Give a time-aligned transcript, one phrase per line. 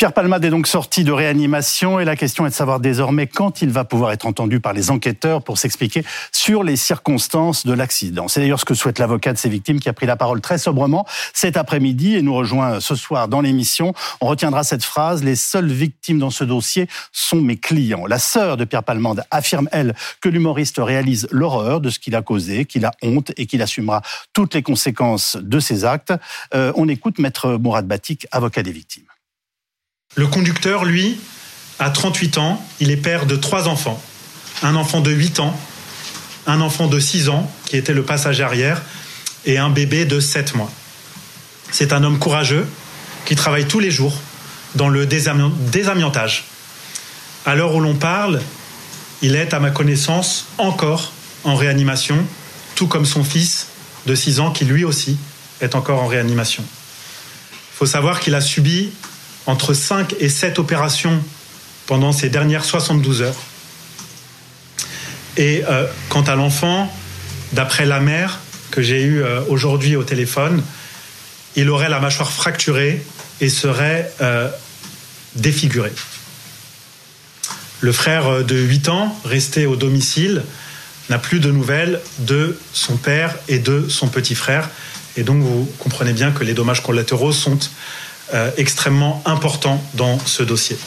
[0.00, 3.60] Pierre Palmade est donc sorti de réanimation et la question est de savoir désormais quand
[3.60, 8.26] il va pouvoir être entendu par les enquêteurs pour s'expliquer sur les circonstances de l'accident.
[8.26, 10.56] C'est d'ailleurs ce que souhaite l'avocat de ces victimes qui a pris la parole très
[10.56, 11.04] sobrement
[11.34, 13.92] cet après-midi et nous rejoint ce soir dans l'émission.
[14.22, 18.06] On retiendra cette phrase, les seules victimes dans ce dossier sont mes clients.
[18.06, 22.22] La sœur de Pierre Palmade affirme, elle, que l'humoriste réalise l'horreur de ce qu'il a
[22.22, 24.00] causé, qu'il a honte et qu'il assumera
[24.32, 26.14] toutes les conséquences de ses actes.
[26.54, 29.09] Euh, on écoute maître Mourad Batik, avocat des victimes.
[30.16, 31.20] Le conducteur, lui,
[31.78, 34.02] a 38 ans, il est père de trois enfants.
[34.62, 35.58] Un enfant de 8 ans,
[36.48, 38.82] un enfant de 6 ans, qui était le passager arrière,
[39.46, 40.70] et un bébé de 7 mois.
[41.70, 42.66] C'est un homme courageux
[43.24, 44.20] qui travaille tous les jours
[44.74, 46.44] dans le désamiantage.
[47.46, 48.42] À l'heure où l'on parle,
[49.22, 51.12] il est, à ma connaissance, encore
[51.44, 52.18] en réanimation,
[52.74, 53.68] tout comme son fils
[54.06, 55.18] de 6 ans qui lui aussi
[55.60, 56.64] est encore en réanimation.
[57.52, 58.90] Il faut savoir qu'il a subi
[59.50, 61.20] entre 5 et 7 opérations
[61.86, 63.42] pendant ces dernières 72 heures.
[65.36, 66.92] Et euh, quant à l'enfant,
[67.52, 68.38] d'après la mère
[68.70, 70.62] que j'ai eue euh, aujourd'hui au téléphone,
[71.56, 73.04] il aurait la mâchoire fracturée
[73.40, 74.48] et serait euh,
[75.34, 75.92] défiguré.
[77.80, 80.44] Le frère de 8 ans, resté au domicile,
[81.08, 84.68] n'a plus de nouvelles de son père et de son petit frère.
[85.16, 87.58] Et donc vous comprenez bien que les dommages collatéraux sont
[88.56, 90.78] extrêmement important dans ce dossier.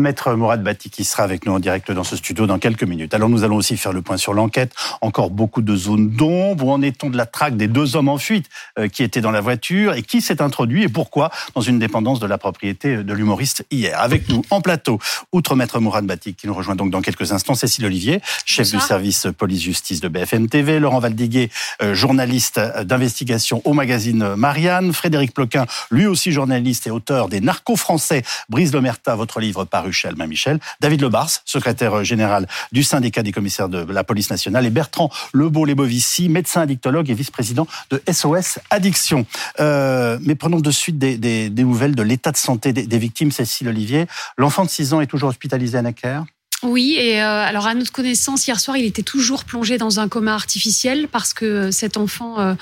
[0.00, 3.14] Maître Mourad Bati qui sera avec nous en direct dans ce studio dans quelques minutes.
[3.14, 4.72] Alors nous allons aussi faire le point sur l'enquête.
[5.00, 6.64] Encore beaucoup de zones d'ombre.
[6.64, 8.46] Où en est-on de la traque des deux hommes en fuite
[8.78, 12.20] euh, qui étaient dans la voiture et qui s'est introduit et pourquoi dans une dépendance
[12.20, 14.98] de la propriété de l'humoriste hier Avec nous en plateau,
[15.32, 18.80] outre Maître Mourad Bati qui nous rejoint donc dans quelques instants, Cécile Olivier, chef du
[18.80, 21.50] service police-justice de BFM TV, Laurent Valdiguet,
[21.82, 27.76] euh, journaliste d'investigation au magazine Marianne, Frédéric Ploquin, lui aussi journaliste et auteur des Narcos
[27.76, 33.32] français, Brise Lomerta, votre livre par Ruchel, Michel, David Lebars, secrétaire général du syndicat des
[33.32, 39.26] commissaires de la police nationale, et Bertrand Lebeau-Lebovici, médecin addictologue et vice-président de SOS Addiction.
[39.58, 44.06] Euh, mais prenons de suite des, nouvelles de l'état de santé des, victimes, Cécile Olivier.
[44.36, 46.22] L'enfant de 6 ans est toujours hospitalisé à Necker?
[46.62, 50.08] Oui, et euh, alors à notre connaissance, hier soir, il était toujours plongé dans un
[50.08, 52.54] coma artificiel parce que cet enfant euh,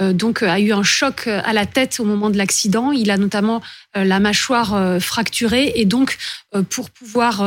[0.00, 2.92] donc a eu un choc à la tête au moment de l'accident.
[2.92, 3.62] Il a notamment
[3.94, 6.18] la mâchoire fracturée et donc
[6.70, 7.44] pour pouvoir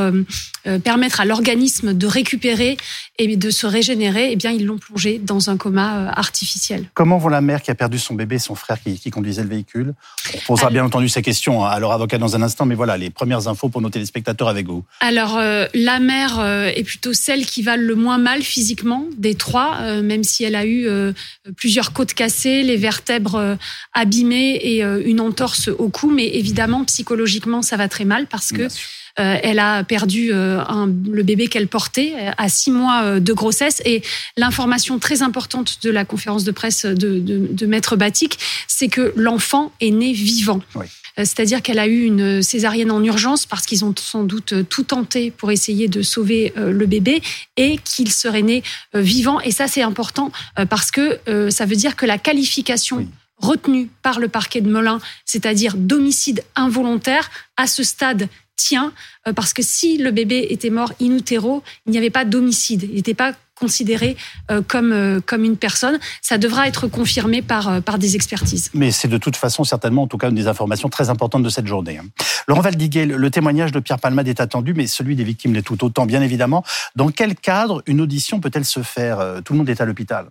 [0.84, 2.78] permettre à l'organisme de récupérer
[3.18, 6.86] et de se régénérer, eh bien ils l'ont plongé dans un coma artificiel.
[6.94, 9.50] Comment vont la mère qui a perdu son bébé, son frère qui, qui conduisait le
[9.50, 9.94] véhicule?
[10.34, 13.10] On posera bien entendu ces questions à leur avocat dans un instant, mais voilà les
[13.10, 14.84] premières infos pour nos téléspectateurs avec vous.
[15.02, 15.40] Alors
[15.74, 20.02] la mère euh, est plutôt celle qui va le moins mal physiquement des trois, euh,
[20.02, 21.14] même si elle a eu euh,
[21.58, 23.58] plusieurs côtes cassées, les vertèbres
[23.94, 26.10] abîmées et une entorse au cou.
[26.10, 28.68] Mais évidemment, psychologiquement, ça va très mal parce que
[29.16, 33.82] elle a perdu le bébé qu'elle portait à six mois de grossesse.
[33.86, 34.02] Et
[34.38, 39.72] l'information très importante de la conférence de presse de, de Maître Batik, c'est que l'enfant
[39.82, 40.62] est né vivant.
[40.76, 40.86] Oui.
[41.20, 44.84] Euh, c'est-à-dire qu'elle a eu une césarienne en urgence parce qu'ils ont sans doute tout
[44.84, 47.22] tenté pour essayer de sauver euh, le bébé
[47.58, 48.64] et qu'il serait né
[48.96, 49.40] euh, vivant.
[49.42, 50.32] Et ça, c'est important
[50.70, 51.20] parce que
[51.50, 53.08] ça veut dire que la qualification
[53.38, 58.92] retenue par le parquet de Melun, c'est-à-dire d'homicide involontaire, à ce stade tient,
[59.36, 62.96] parce que si le bébé était mort in utero, il n'y avait pas d'homicide, il
[62.96, 64.16] n'était pas considéré
[64.50, 66.00] euh, comme, euh, comme une personne.
[66.22, 68.70] Ça devra être confirmé par, euh, par des expertises.
[68.74, 71.50] Mais c'est de toute façon certainement, en tout cas, une des informations très importantes de
[71.50, 71.98] cette journée.
[71.98, 72.06] Hein.
[72.48, 75.84] Laurent Valdiguet, le témoignage de Pierre Palmade est attendu, mais celui des victimes l'est tout
[75.84, 76.64] autant, bien évidemment.
[76.96, 80.28] Dans quel cadre une audition peut-elle se faire Tout le monde est à l'hôpital.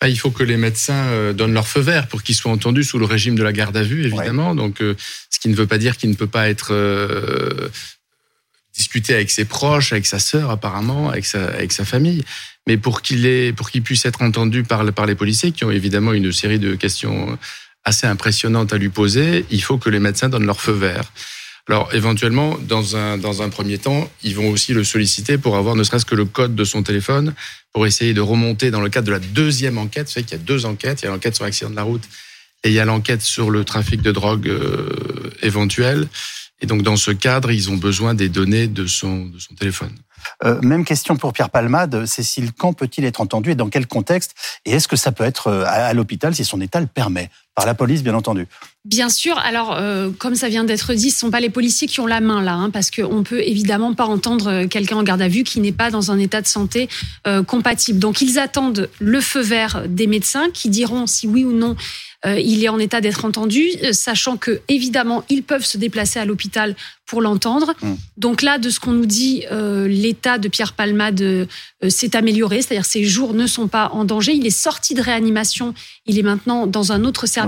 [0.00, 2.98] Bah, il faut que les médecins donnent leur feu vert pour qu'ils soient entendus sous
[2.98, 4.54] le régime de la garde à vue, évidemment.
[4.54, 6.72] Donc, ce qui ne veut pas dire qu'il ne peut pas être
[8.74, 12.24] discuté avec ses proches, avec sa sœur apparemment, avec sa, avec sa famille
[12.66, 16.12] mais pour qu'il pour qu'il puisse être entendu par, par les policiers, qui ont évidemment
[16.12, 17.38] une série de questions
[17.84, 21.04] assez impressionnantes à lui poser, il faut que les médecins donnent leur feu vert.
[21.68, 25.76] Alors, éventuellement, dans un, dans un premier temps, ils vont aussi le solliciter pour avoir
[25.76, 27.34] ne serait-ce que le code de son téléphone,
[27.72, 30.06] pour essayer de remonter dans le cadre de la deuxième enquête.
[30.06, 31.02] Vous savez qu'il y a deux enquêtes.
[31.02, 32.02] Il y a l'enquête sur l'accident de la route
[32.64, 36.08] et il y a l'enquête sur le trafic de drogue euh, éventuel.
[36.62, 39.90] Et donc, dans ce cadre, ils ont besoin des données de son, téléphone.
[40.44, 42.06] Euh, même question pour Pierre Palmade.
[42.06, 44.34] Cécile, quand peut-il être entendu et dans quel contexte?
[44.64, 47.30] Et est-ce que ça peut être euh, à, l'hôpital si son état le permet?
[47.54, 48.46] Par la police, bien entendu.
[48.84, 49.38] Bien sûr.
[49.38, 52.06] Alors, euh, comme ça vient d'être dit, ce ne sont pas les policiers qui ont
[52.06, 55.28] la main là, hein, parce qu'on peut évidemment pas entendre euh, quelqu'un en garde à
[55.28, 56.88] vue qui n'est pas dans un état de santé
[57.28, 58.00] euh, compatible.
[58.00, 61.76] Donc, ils attendent le feu vert des médecins qui diront si oui ou non
[62.24, 66.24] euh, il est en état d'être entendu, sachant que évidemment ils peuvent se déplacer à
[66.24, 67.74] l'hôpital pour l'entendre.
[67.82, 67.94] Mm.
[68.16, 71.48] Donc là, de ce qu'on nous dit, l'état de Pierre Palmade
[71.88, 74.34] s'est amélioré, c'est-à-dire ses jours ne sont pas en danger.
[74.34, 75.74] Il est sorti de réanimation,
[76.06, 77.41] il est maintenant dans un autre service.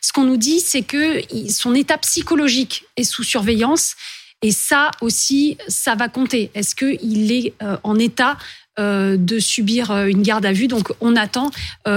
[0.00, 1.20] Ce qu'on nous dit, c'est que
[1.50, 3.94] son état psychologique est sous surveillance.
[4.42, 6.50] Et ça aussi, ça va compter.
[6.54, 8.36] Est-ce qu'il est euh, en état
[8.78, 10.68] euh, de subir euh, une garde à vue?
[10.68, 11.50] Donc on attend.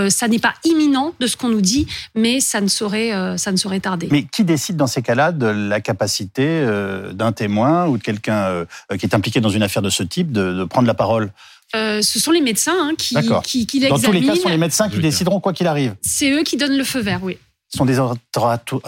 [0.10, 1.86] Ça n'est pas imminent de ce qu'on nous dit,
[2.16, 4.08] mais ça ne saurait, ça ne tarder.
[4.12, 6.66] Mais qui décide dans ces cas-là de la capacité
[7.14, 8.66] d'un témoin ou de quelqu'un
[8.98, 11.32] qui est impliqué dans une affaire de ce type de prendre la parole?
[11.76, 14.48] Euh, ce sont les médecins hein, qui, qui, qui Dans tous les cas, ce sont
[14.48, 14.58] les l'examinent.
[14.60, 15.96] médecins qui Oui, décideront quoi qu'il arrive.
[16.02, 17.38] C'est eux qui donnent le feu vert, oui.
[17.72, 18.00] Ce sont des,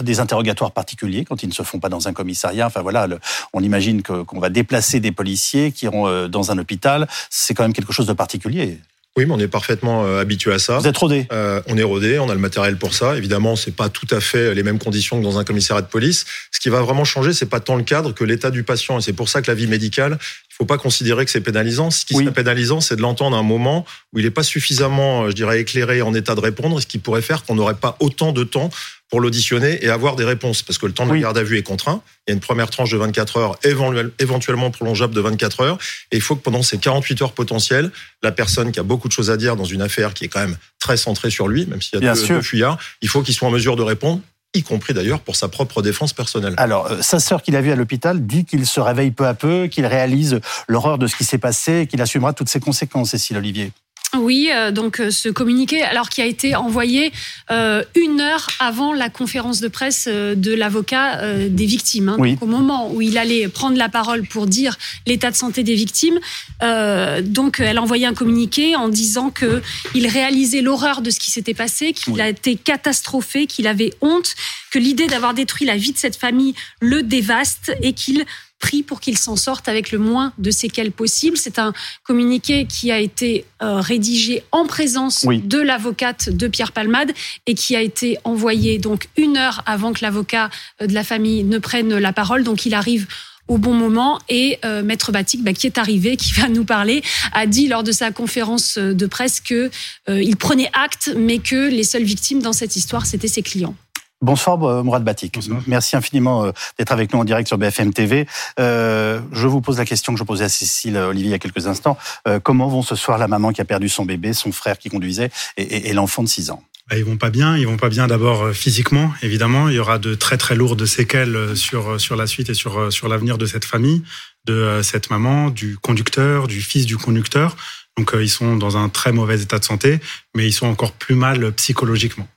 [0.01, 2.65] des interrogatoires particuliers quand ils ne se font pas dans un commissariat.
[2.65, 3.19] Enfin voilà, le-
[3.53, 7.07] on imagine qu'on va déplacer des policiers qui iront euh, dans un hôpital.
[7.29, 8.79] C'est quand même quelque chose de particulier.
[9.17, 10.77] Oui, mais on est parfaitement euh, habitué à ça.
[10.77, 11.27] Vous êtes rodé.
[11.33, 13.17] Euh, on est rodé, on a le matériel pour ça.
[13.17, 16.23] Évidemment, c'est pas tout à fait les mêmes conditions que dans un commissariat de police.
[16.51, 18.99] Ce qui va vraiment changer, c'est pas tant le cadre que l'état du patient.
[18.99, 20.17] Et c'est pour ça que la vie médicale,
[20.49, 21.91] il faut pas considérer que c'est pénalisant.
[21.91, 22.23] Ce qui Oui.
[22.23, 25.35] serait pénalisant, c'est de l'entendre à un moment où il n'est pas suffisamment, euh, je
[25.35, 28.45] dirais, éclairé en état de répondre, ce qui pourrait faire qu'on n'aurait pas autant de
[28.45, 28.69] temps
[29.11, 30.63] pour l'auditionner et avoir des réponses.
[30.63, 31.19] Parce que le temps de Oui.
[31.19, 32.01] la garde à vue est contraint.
[32.27, 35.77] Il y a une première tranche de 24 heures, éventuel- éventuellement prolongeable de 24 heures.
[36.11, 37.91] Et il faut que pendant ces 48 heures potentielles,
[38.23, 40.39] la personne qui a beaucoup de choses à dire dans une affaire qui est quand
[40.39, 43.33] même très centrée sur lui, même s'il y a deux, deux fuyards, il faut qu'il
[43.35, 44.21] soit en mesure de répondre,
[44.53, 46.53] y compris d'ailleurs pour sa propre défense personnelle.
[46.57, 49.33] Alors, euh, sa sœur qu'il a vue à l'hôpital dit qu'il se réveille peu à
[49.33, 53.11] peu, qu'il réalise l'horreur de ce qui s'est passé et qu'il assumera toutes ses conséquences,
[53.11, 53.71] Cécile Olivier.
[54.17, 57.13] Oui, euh, donc euh, ce communiqué, alors qui a été envoyé
[57.49, 62.09] euh, une heure avant la conférence de presse euh, de l'avocat euh, des victimes.
[62.09, 62.17] hein.
[62.19, 62.31] Oui.
[62.31, 64.77] Donc, au moment où il allait prendre la parole pour dire
[65.07, 66.19] l'état de santé des victimes,
[66.61, 69.61] euh, donc elle a envoyé un communiqué en disant que
[69.95, 72.21] il réalisait l'horreur de ce qui s'était passé, qu'il Oui.
[72.21, 74.35] a été catastrophé, qu'il avait honte,
[74.71, 78.25] que l'idée d'avoir détruit la vie de cette famille le dévaste et qu'il
[78.61, 81.35] prie pour qu'il s'en sorte avec le moins de séquelles possible.
[81.35, 81.73] C'est un
[82.03, 85.41] communiqué qui a été euh, rédigé en présence Oui.
[85.43, 87.11] de l'avocate de Pierre Palmade
[87.47, 90.49] et qui a été envoyé donc une heure avant que l'avocat
[90.81, 92.43] euh, de la famille ne prenne la parole.
[92.43, 93.07] Donc il arrive
[93.47, 97.03] au bon moment et euh, Maître Batik, bah, qui est arrivé, qui va nous parler,
[97.33, 99.69] a dit lors de sa conférence de presse que
[100.09, 103.75] euh, il prenait acte, mais que les seules victimes dans cette histoire, c'était ses clients.
[104.23, 105.33] Bonsoir euh, Mourad Batik.
[105.35, 105.61] Bonsoir.
[105.65, 108.27] Merci infiniment euh, d'être avec nous en direct sur BFM TV.
[108.59, 111.35] Euh, je vous pose la question que je posais à Cécile euh, Olivier il y
[111.35, 111.97] a quelques instants.
[112.27, 114.89] Euh, comment vont ce soir la maman qui a perdu son bébé, son frère qui
[114.89, 116.61] conduisait et, et- et l'enfant de 6 ans?
[116.87, 117.57] Bah, ils vont pas bien.
[117.57, 119.69] Ils vont pas bien d'abord physiquement, évidemment.
[119.69, 123.07] Il y aura de très très lourdes séquelles sur sur la suite et sur sur
[123.07, 124.03] l'avenir de cette famille,
[124.45, 127.55] de cette maman, du conducteur, du fils du conducteur.
[127.97, 129.99] Donc ils sont dans un très mauvais état de santé,
[130.35, 132.27] mais ils sont encore plus mal psychologiquement.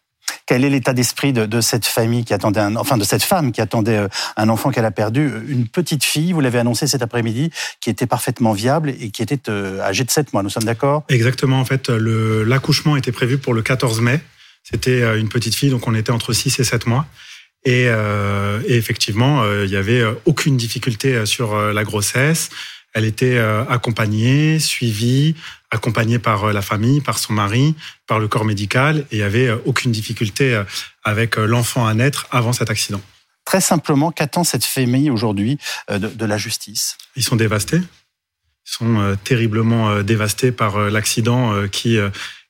[0.46, 3.60] Quel est l'état d'esprit de, cette famille qui attendait, un, enfin de cette femme qui
[3.60, 7.50] attendait euh, un enfant qu'elle a perdu, une petite fille, vous l'avez annoncé cet après-midi,
[7.80, 11.04] qui était parfaitement viable et qui était euh, âgée de 7 mois, nous sommes d'accord?
[11.08, 11.60] Exactement.
[11.60, 14.20] En fait, l'accouchement était prévu pour le 14 mai.
[14.62, 17.06] C'était euh, une petite fille, donc on était entre 6 et 7 mois.
[17.64, 22.50] Et, euh, effectivement, euh, il y avait euh, aucune difficulté euh, sur euh, la grossesse.
[22.94, 25.34] Elle était euh, accompagnée, suivie,
[25.72, 27.74] accompagnée par euh, la famille, par son mari,
[28.06, 30.62] par le corps médical, et il avait euh, aucune difficulté
[31.02, 33.00] avec l'enfant à naître avant cet accident.
[33.44, 35.58] Très simplement, qu'attend cette famille aujourd'hui
[35.90, 36.96] de, de la justice?
[37.16, 37.78] Ils sont dévastés.
[37.78, 41.98] Ils sont terriblement dévastés par l'accident qui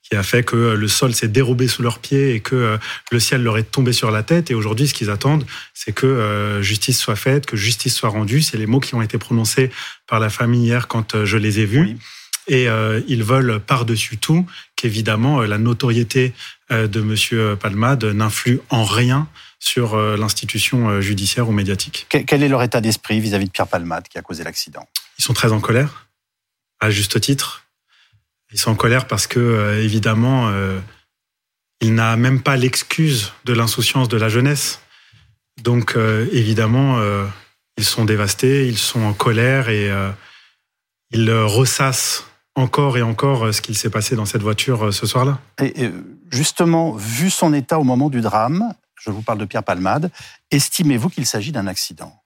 [0.09, 2.79] qui a fait que euh, le sol s'est dérobé sous leurs pieds et que euh,
[3.11, 4.51] le ciel leur est tombé sur la tête.
[4.51, 8.43] Et aujourd'hui, ce qu'ils attendent, c'est que euh, justice soit faite, que justice soit rendue.
[8.43, 9.71] C'est les mots qui ont été prononcés
[10.07, 11.81] par la famille hier quand je les ai vus.
[11.81, 11.97] Oui.
[12.47, 14.47] Et euh, ils veulent par-dessus tout
[14.77, 16.35] qu'évidemment la notoriété
[16.71, 19.29] de Monsieur Palmade n'influe en rien
[19.61, 22.07] sur l'institution judiciaire ou médiatique.
[22.11, 24.87] Que- Quel est leur état d'esprit vis-à-vis de Pierre Palmade qui a causé l'accident?
[25.19, 26.07] Ils sont très en colère,
[26.81, 27.64] à juste titre.
[28.55, 30.79] Ils sont en colère parce que, euh, évidemment, euh,
[31.81, 34.81] il n'a même pas l'excuse de l'insouciance de la jeunesse.
[35.61, 37.01] Donc, euh, évidemment,
[37.77, 39.91] ils sont dévastés, ils sont en colère et
[41.11, 45.41] ils ressassent encore et encore ce qu'il s'est passé dans cette voiture ce soir-là.
[45.61, 45.91] Et,
[46.31, 50.11] justement, vu son état au moment du drame, je vous parle de Pierre Palmade,
[50.51, 52.24] estimez-vous qu'il s'agit d'un accident?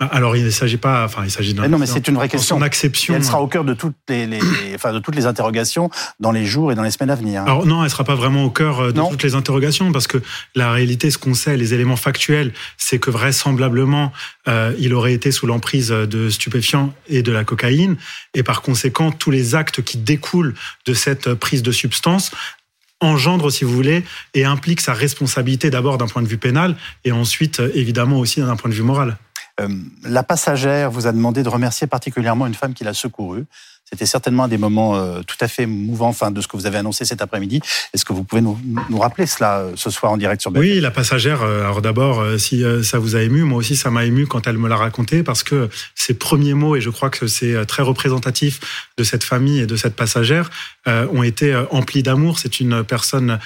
[0.00, 1.68] Alors, il ne s'agit pas, enfin, il s'agit d'un.
[1.68, 2.56] Non, mais c'est une vraie question.
[2.56, 3.14] Son acception.
[3.14, 4.40] Et elle sera au cœur de toutes les, les,
[4.74, 7.42] enfin, de toutes les interrogations dans les jours et dans les semaines à venir.
[7.42, 9.08] Alors non, elle sera pas vraiment au cœur euh, de Non.
[9.08, 10.18] toutes les interrogations parce que
[10.54, 14.12] la réalité, ce qu'on sait, les éléments factuels, c'est que vraisemblablement,
[14.48, 17.96] euh, il aurait été sous l'emprise de stupéfiants et de la cocaïne,
[18.34, 20.54] et par conséquent, tous les actes qui découlent
[20.86, 22.30] de cette prise de substance
[23.00, 27.12] engendrent, si vous voulez, et impliquent sa responsabilité d'abord d'un point de vue pénal et
[27.12, 29.16] ensuite, euh, évidemment, aussi d'un point de vue moral.
[29.60, 29.68] Euh,
[30.04, 33.44] la passagère vous a demandé de remercier particulièrement une femme qui l'a secourue.
[33.88, 36.66] C'était certainement un des moments euh, tout à fait mouvants enfin, de ce que vous
[36.66, 37.60] avez annoncé cet après-midi.
[37.92, 38.58] Est-ce que vous pouvez nous,
[38.98, 41.42] rappeler cela euh, ce soir en direct sur BFM Oui, la passagère.
[41.42, 44.68] Alors d'abord, si ça vous a ému, moi aussi ça m'a ému quand elle me
[44.68, 49.04] l'a raconté parce que ses premiers mots, et je crois que c'est très représentatif de
[49.04, 50.50] cette famille et de cette passagère,
[50.86, 52.38] ont été emplis d'amour.
[52.38, 53.38] C'est une personne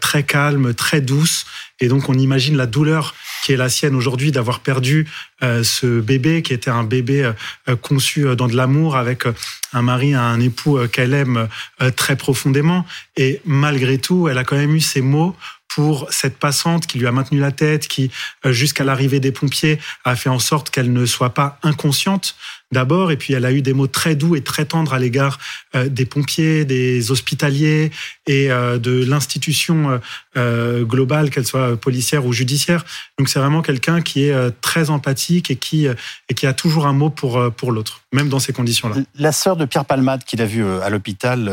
[0.00, 1.44] très calme, très douce,
[1.80, 5.06] et donc on imagine la douleur qui est la sienne aujourd'hui d'avoir perdu
[5.42, 7.32] euh, ce bébé qui était un bébé euh,
[7.68, 9.24] euh, conçu dans de l'amour avec
[9.72, 11.48] un mari, un époux qu'elle aime
[11.96, 12.86] très profondément.
[13.16, 15.34] Et malgré tout, elle a quand même eu ces mots
[15.74, 18.10] pour cette passante qui lui a maintenu la tête, qui,
[18.44, 22.36] euh, jusqu'à l'arrivée des pompiers, a fait en sorte qu'elle ne soit pas inconsciente
[22.72, 25.38] d'abord, et puis elle a eu des mots très doux et très tendres à l'égard
[25.74, 27.90] euh, des pompiers, des hospitaliers
[28.26, 30.00] et euh, de l'institution
[30.34, 32.86] globale, qu'elle soit policière ou judiciaire.
[33.18, 36.94] Donc c'est vraiment quelqu'un qui est très empathique et qui, et qui a toujours un
[36.94, 38.96] mot pour, pour l'autre, même dans ces conditions-là.
[39.18, 41.52] La sœur de Pierre Palmade, qu'il a vu à l'hôpital,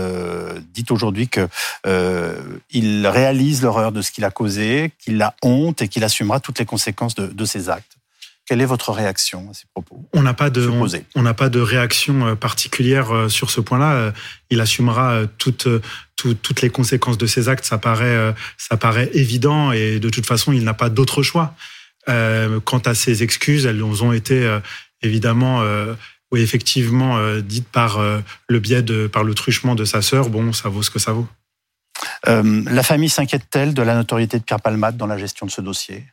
[0.74, 1.50] dit aujourd'hui que
[1.86, 6.40] euh, il réalise l'horreur de ce qu'il a causé, qu'il a honte et qu'il assumera
[6.40, 7.98] toutes les conséquences de, de ses actes.
[8.46, 11.06] Quelle est votre réaction à ces propos On n'a pas de, on, Supposé.
[11.16, 13.92] on n'a pas de réaction euh, particulière euh, sur ce point-là.
[13.94, 14.12] Euh,
[14.50, 15.68] Il assumera toutes,
[16.16, 17.66] tout- toutes les conséquences de ses actes.
[17.66, 21.54] Ça paraît, ça paraît évident et de toute façon, il n'a pas d'autre choix.
[22.08, 24.60] Euh, quant à ses excuses, elles ont été euh,
[25.04, 25.94] évidemment, euh,
[26.32, 28.00] oui, effectivement, dites par
[28.48, 30.30] le biais de, par le truchement de sa sœur.
[30.30, 31.28] Bon, ça vaut ce que ça vaut.
[32.28, 35.62] Euh, La famille s'inquiète-t-elle de la notoriété de Pierre Palmade dans la gestion de ce
[35.62, 36.06] dossier?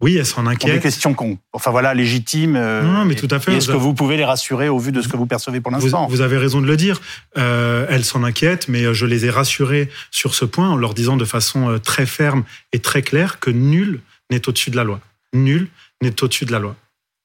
[0.00, 0.82] Oui, elle s'en Pour des inquiète.
[0.82, 2.56] questions qu'on, enfin voilà, légitimes.
[2.56, 3.54] euh, Non, mais tout à fait.
[3.54, 6.08] Est-ce que vous pouvez les rassurer au vu de ce que vous percevez pour l'instant?
[6.08, 7.00] vous avez raison de le dire.
[7.38, 11.16] Euh, elles s'en inquiètent, mais je les ai rassurées sur ce point en leur disant
[11.16, 14.00] de façon très ferme et très claire que nul
[14.30, 14.98] n'est au-dessus de la loi.
[15.34, 15.68] Nul
[16.02, 16.74] n'est au-dessus de la loi.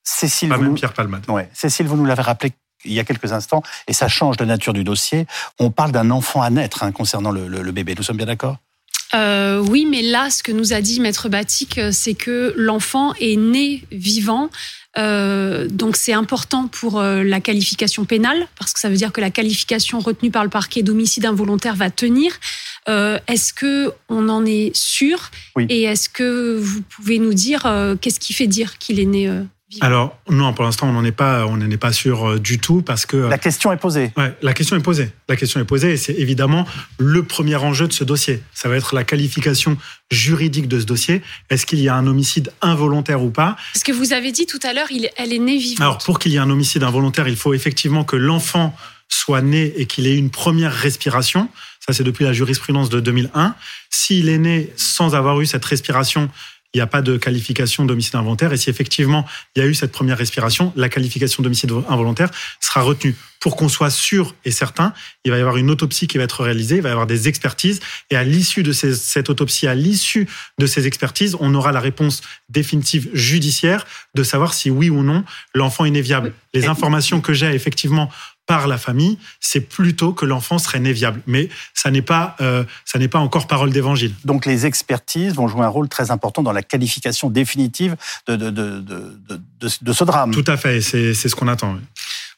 [0.04, 1.24] Cécile, Pas vous même nous- Pierre Palmade.
[1.30, 1.50] Ouais.
[1.54, 2.52] Cécile, vous nous l'avez rappelé
[2.86, 5.26] il y a quelques instants, et ça change de nature du dossier.
[5.60, 7.96] On parle d'un enfant à naître hein, concernant le, le- le bébé.
[7.98, 8.58] Nous sommes bien d'accord?
[9.14, 13.14] Euh, oui, mais là, ce que nous a dit Maître Batik, euh, c'est que l'enfant
[13.22, 14.50] est né vivant.
[14.98, 19.22] Euh, donc c'est important pour euh, la qualification pénale, parce que ça veut dire que
[19.22, 22.34] la qualification retenue par le parquet d'homicide involontaire va tenir.
[22.88, 25.30] Est-ce que on en est sûr?
[25.58, 25.66] Oui.
[25.70, 27.64] Et est-ce que vous pouvez nous dire
[28.00, 29.30] qu'est-ce qui fait dire qu'il est né
[29.82, 32.58] Alors non, pour l'instant, on n'en est pas, on n'en est pas sûr euh, du
[32.58, 34.14] tout parce que La question est posée.
[34.16, 35.12] Ouais, la question est posée.
[35.28, 36.66] La question est posée et c'est évidemment
[36.98, 38.42] le premier enjeu de ce dossier.
[38.54, 39.78] Ça va être la qualification
[40.10, 41.22] juridique de ce dossier.
[41.50, 43.58] Est-ce qu'il y a un homicide involontaire ou pas?
[43.74, 45.82] Parce que vous avez dit tout à l'heure, il- elle est née vivante.
[45.82, 48.74] Alors, pour qu'il y ait un homicide involontaire, il faut effectivement que l'enfant
[49.10, 51.50] soit né et qu'il ait une première respiration.
[51.86, 53.56] Ça, c'est depuis la jurisprudence de 2001.
[53.90, 56.30] S'il est né sans avoir eu cette respiration,
[56.78, 58.54] il n'y a pas de qualification d'homicide involontaire.
[58.54, 62.30] Et si effectivement il y a eu cette première respiration, la qualification d'homicide involontaire
[62.60, 63.16] sera retenue.
[63.40, 64.94] Pour qu'on soit sûr et certain,
[65.26, 67.28] il va y avoir une autopsie qui va être réalisée, il va y avoir des
[67.28, 67.80] expertises.
[68.12, 70.28] Et à l'issue de ces- cette autopsie, à l'issue
[70.60, 75.24] de ces expertises, on aura la réponse définitive judiciaire de savoir si oui ou non
[75.56, 76.34] l'enfant est né viable.
[76.54, 78.10] Les informations que j'ai effectivement
[78.48, 81.22] par la famille, c'est plutôt que l'enfant serait né viable.
[81.28, 84.14] Mais ça n'est pas, euh, ça n'est pas encore parole d'évangile.
[84.26, 87.96] Donc les expertises vont jouer un rôle très important dans la qualification définitive
[88.28, 90.32] de, de, de, de, de- de- de ce drame.
[90.32, 91.74] Tout à fait, c'est c'est ce qu'on attend.
[91.74, 91.82] oui.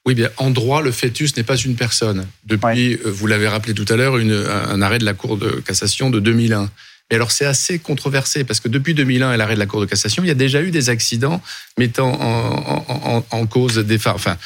[0.05, 2.25] Oui, bien, en droit, le fœtus n'est pas une personne.
[2.45, 5.37] Depuis, euh, vous l'avez rappelé tout à l'heure, une- un un arrêt de la Cour
[5.37, 6.69] de cassation de 2001.
[7.11, 9.85] Mais alors, c'est assez controversé parce que depuis 2001 et l'arrêt de la Cour de
[9.85, 11.41] cassation, il y a déjà eu des accidents
[11.77, 14.37] mettant en, en- en- en cause des femmes, enfin,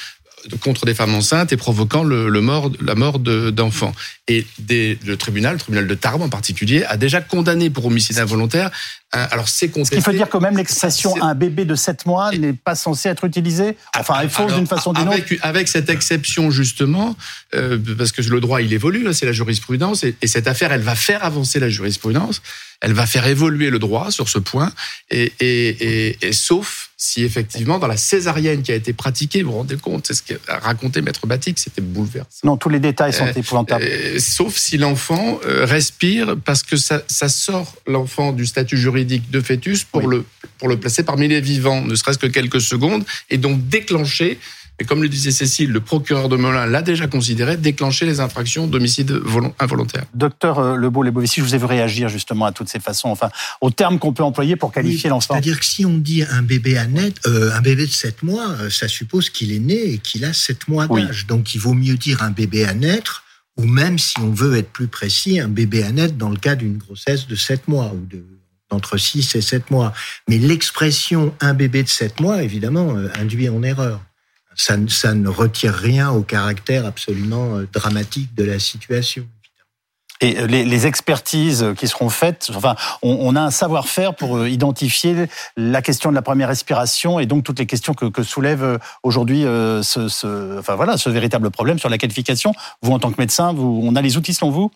[0.61, 3.93] contre des femmes enceintes et provoquant le, le mort, la mort de- d'enfants.
[4.27, 8.19] Et des- le tribunal, le tribunal de Tarbes en particulier, a déjà condamné pour homicide
[8.19, 8.69] involontaire.
[9.15, 9.97] un- alors, c'est Ce contesté.
[9.97, 13.09] qui veut dire que même l'expression C'est- un bébé de 7 mois n'est pas censée
[13.09, 17.15] être utilisée Enfin, elle fausse d'une façon ou d'une autre avec, cette exception justement,
[17.53, 20.71] euh, parce que le droit il évolue, là, c'est la jurisprudence, et, et cette affaire
[20.71, 22.41] elle va faire avancer la jurisprudence,
[22.81, 24.71] elle va faire évoluer le droit sur ce point,
[25.11, 29.51] et, et, et, et sauf si effectivement, dans la césarienne qui a été pratiquée, vous
[29.51, 32.29] vous rendez compte, c'est ce qu'a raconté Maître Batik, c'était bouleversant.
[32.45, 33.85] Non, tous les détails sont épouvantables.
[34.19, 39.83] sauf si l'enfant respire, parce que ça, ça sort l'enfant du statut juridique de fœtus
[39.83, 40.23] pour, le,
[40.57, 44.39] pour le placer parmi les vivants, ne serait-ce que quelques secondes, et donc déclencher
[44.79, 48.65] et comme le disait Cécile, le procureur de Melun l'a déjà considéré, déclencher les infractions
[48.65, 49.21] d'homicide
[49.59, 50.05] involontaire.
[50.15, 53.29] Docteur euh, Lebeau-Lebovici, je vous ai vu réagir justement à toutes ces façons, enfin,
[53.61, 55.35] aux termes qu'on peut employer pour qualifier l'enfant.
[55.35, 58.49] C'est-à-dire que si on dit un bébé à net, euh, un bébé de 7 mois,
[58.49, 61.27] euh, ça suppose qu'il est né et qu'il a 7 mois d'âge.
[61.27, 63.23] Donc il vaut mieux dire un bébé à naître,
[63.57, 66.55] ou même si on veut être plus précis, un bébé à naître dans le cas
[66.55, 68.25] d'une grossesse de 7 mois ou de
[68.71, 69.93] entre 6 et 7 mois.
[70.27, 74.01] Mais l'expression un bébé de 7 mois, évidemment, induit en erreur
[74.55, 79.27] ça, ça, ne retire rien au caractère absolument euh, dramatique de la situation.
[80.21, 84.37] Et euh, les, les, expertises qui seront faites, enfin, on, on a un savoir-faire pour
[84.37, 88.23] euh, identifier la question de la première respiration et donc toutes les questions que, que
[88.23, 92.53] soulève aujourd'hui ce, ce, enfin voilà, ce véritable problème sur la qualification.
[92.81, 94.71] Vous, en tant que médecin, vous, on a les outils selon vous?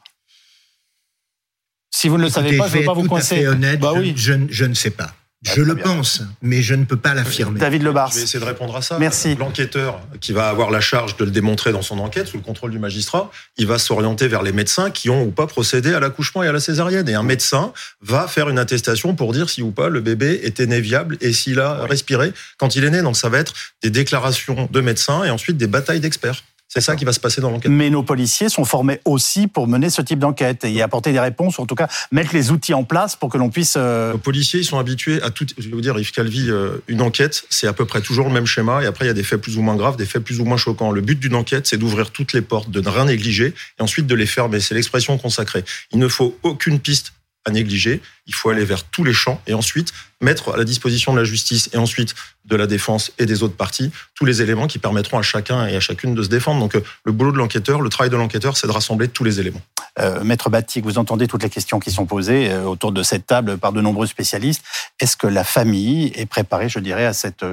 [1.91, 3.47] Si vous ne le savez pas, je ne veux pas vous coincer.
[3.47, 4.13] honnête, bah oui.
[4.15, 5.13] je, je ne sais pas.
[5.45, 7.59] Bah, je le pense, mais je ne peux pas l'affirmer.
[7.59, 8.09] David Lebars.
[8.09, 8.97] Je vais essayer de répondre à ça.
[8.97, 9.35] Merci.
[9.35, 12.71] L'enquêteur qui va avoir la charge de le démontrer dans son enquête, sous le contrôle
[12.71, 16.41] du magistrat, il va s'orienter vers les médecins qui ont ou pas procédé à l'accouchement
[16.41, 17.07] et à la césarienne.
[17.07, 20.65] Et un médecin va faire une attestation pour dire si ou pas le bébé était
[20.65, 23.03] né viable et s'il a respiré quand il est né.
[23.03, 23.53] Donc ça va être
[23.83, 26.41] des déclarations de médecins et ensuite des batailles d'experts.
[26.67, 27.71] C'est ça qui va se passer dans l'enquête.
[27.71, 31.59] Mais nos policiers sont formés aussi pour mener ce type d'enquête et apporter des réponses,
[31.59, 33.75] ou en tout cas mettre les outils en place pour que l'on puisse.
[33.77, 35.45] Euh, nos policiers, ils sont habitués à tout.
[35.57, 38.33] Je vais vous dire, Yves Calvi, euh, une enquête, c'est à peu près toujours le
[38.33, 38.83] même schéma.
[38.83, 40.45] Et après, il y a des faits plus ou moins graves, des faits plus ou
[40.45, 40.91] moins choquants.
[40.91, 44.05] Le but d'une enquête, c'est d'ouvrir toutes les portes, de ne rien négliger et ensuite
[44.05, 44.59] de les fermer.
[44.59, 45.63] C'est l'expression consacrée.
[45.93, 47.13] Il ne faut aucune piste
[47.45, 48.01] à négliger.
[48.25, 51.23] Il faut aller vers tous les champs et ensuite mettre à la disposition de la
[51.23, 52.13] justice et ensuite
[52.45, 55.75] de la défense et des autres parties tous les éléments qui permettront à chacun et
[55.75, 56.59] à chacune de se défendre.
[56.59, 59.39] Donc euh, le boulot de l'enquêteur, le travail de l'enquêteur, c'est de rassembler tous les
[59.39, 59.61] éléments.
[59.99, 63.25] Euh, Maître Batik, vous entendez toutes les questions qui sont posées euh, autour de cette
[63.25, 64.63] table par de nombreux spécialistes.
[64.99, 67.43] Est-ce que la famille est préparée, je dirais, à cette,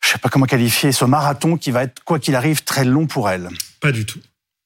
[0.00, 2.84] je ne sais pas comment qualifier, ce marathon qui va être, quoi qu'il arrive, très
[2.84, 3.48] long pour elle?
[3.80, 4.20] Pas du tout.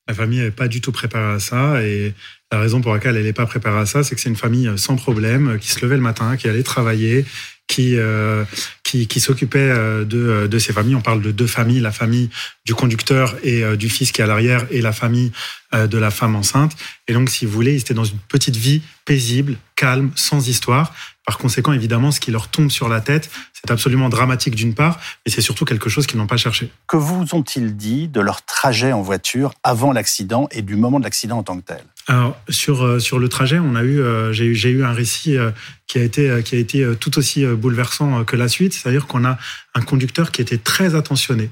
[0.08, 2.14] La famille n'est pas du tout préparée à ça et
[2.50, 4.70] la raison pour laquelle elle n'est pas préparée à ça, c'est que c'est une famille
[4.76, 7.24] sans problème, qui se levait le matin, qui allait travailler,
[7.68, 8.44] qui euh,
[8.82, 10.94] qui, qui s'occupait euh, de, de ces familles.
[10.94, 12.28] On parle de deux familles, la famille
[12.66, 15.32] du conducteur et euh, du fils qui est à l'arrière et la famille
[15.72, 16.76] de la femme enceinte.
[17.08, 20.92] Et donc, si vous voulez, ils étaient dans une petite vie paisible, calme, sans histoire.
[21.24, 25.00] Par conséquent, évidemment, ce qui leur tombe sur la tête, c'est absolument dramatique d'une part,
[25.24, 26.70] mais c'est surtout quelque chose qu'ils n'ont pas cherché.
[26.86, 31.04] Que vous ont-ils dit de leur trajet en voiture avant l'accident et du moment de
[31.04, 31.82] l'accident en tant que tel?
[32.08, 34.92] Alors sur euh, sur le trajet, on a eu euh, j'ai eu j'ai eu un
[34.92, 35.50] récit euh,
[35.86, 39.38] qui a été qui a été tout aussi bouleversant que la suite, c'est-à-dire qu'on a
[39.74, 41.50] un conducteur qui était très attentionné,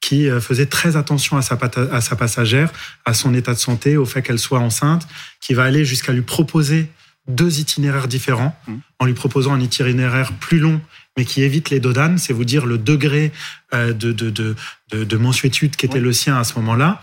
[0.00, 1.58] qui faisait très attention à sa
[1.92, 2.72] à sa passagère,
[3.04, 5.06] à son état de santé, au fait qu'elle soit enceinte,
[5.40, 6.88] qui va aller jusqu'à lui proposer
[7.28, 8.74] deux itinéraires différents, mmh.
[8.98, 10.80] en lui proposant un itinéraire plus long,
[11.16, 13.30] mais qui évite les dodanes, c'est vous dire le degré
[13.72, 14.56] de de de
[14.90, 17.02] de, de mansuétude qui était le sien à ce moment-là.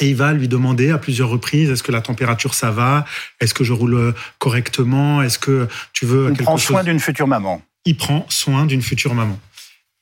[0.00, 3.04] Et il va lui demander à plusieurs reprises est-ce que la température ça va?
[3.40, 5.22] Est-ce que je roule euh, correctement?
[5.22, 7.62] Est-ce que tu veux Il prend soin d'une future maman.
[7.84, 9.38] Il prend soin d'une future maman.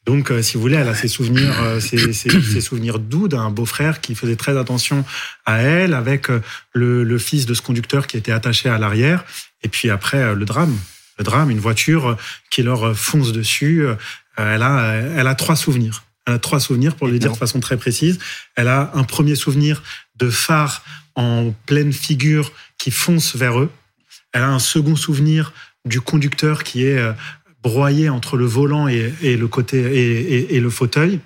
[0.07, 3.51] Donc, euh, si vous voulez, elle a ses souvenirs, euh, ses, ses, souvenirs doux d'un
[3.51, 5.05] beau-frère qui faisait très attention
[5.45, 6.29] à elle, avec
[6.73, 9.25] le, le, fils de ce conducteur qui était attaché à l'arrière.
[9.63, 10.77] Et puis après, le drame.
[11.19, 12.17] Le drame, une voiture
[12.51, 13.85] qui leur fonce dessus.
[14.39, 16.03] Elle a, elle a trois souvenirs.
[16.27, 18.19] Elle a trois souvenirs, pour le dire de façon très précise.
[18.57, 19.83] Elle a un premier souvenir
[20.17, 20.83] de phare
[21.15, 23.71] en pleine figure qui fonce vers eux.
[24.33, 25.53] Elle a un second souvenir
[25.85, 27.13] du conducteur qui est euh,
[27.63, 31.21] broyé entre le volant et, le côté et, et, le fauteuil.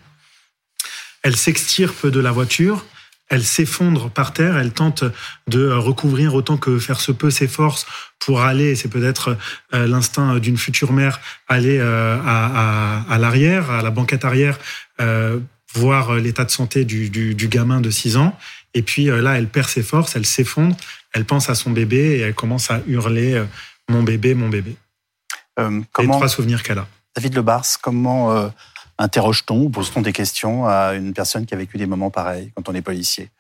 [1.23, 2.85] Elle s'extirpe de la voiture
[3.31, 5.05] elle s'effondre par terre, elle tente
[5.49, 7.87] de recouvrir autant que faire se peut ses forces
[8.19, 9.37] pour aller, c'est peut-être
[9.73, 14.59] euh, l'instinct d'une future mère, aller euh, à, l'arrière, à la banquette arrière,
[15.01, 15.41] euh,
[15.75, 17.09] voir l'état de santé du,
[17.49, 18.37] gamin de 6 ans.
[18.75, 20.77] Et puis là, elle perd ses forces, elle s'effondre,
[21.13, 23.43] elle pense à son bébé et elle commence à hurler
[23.89, 24.77] mon bébé, mon bébé.
[25.57, 25.85] comment...
[25.99, 26.89] Les trois souvenirs qu'elle a.
[27.17, 28.51] David Lebars, comment
[28.99, 32.69] interroge-t-on ou pose-t-on des questions à une personne qui a vécu des moments pareils quand
[32.69, 33.31] on est policier?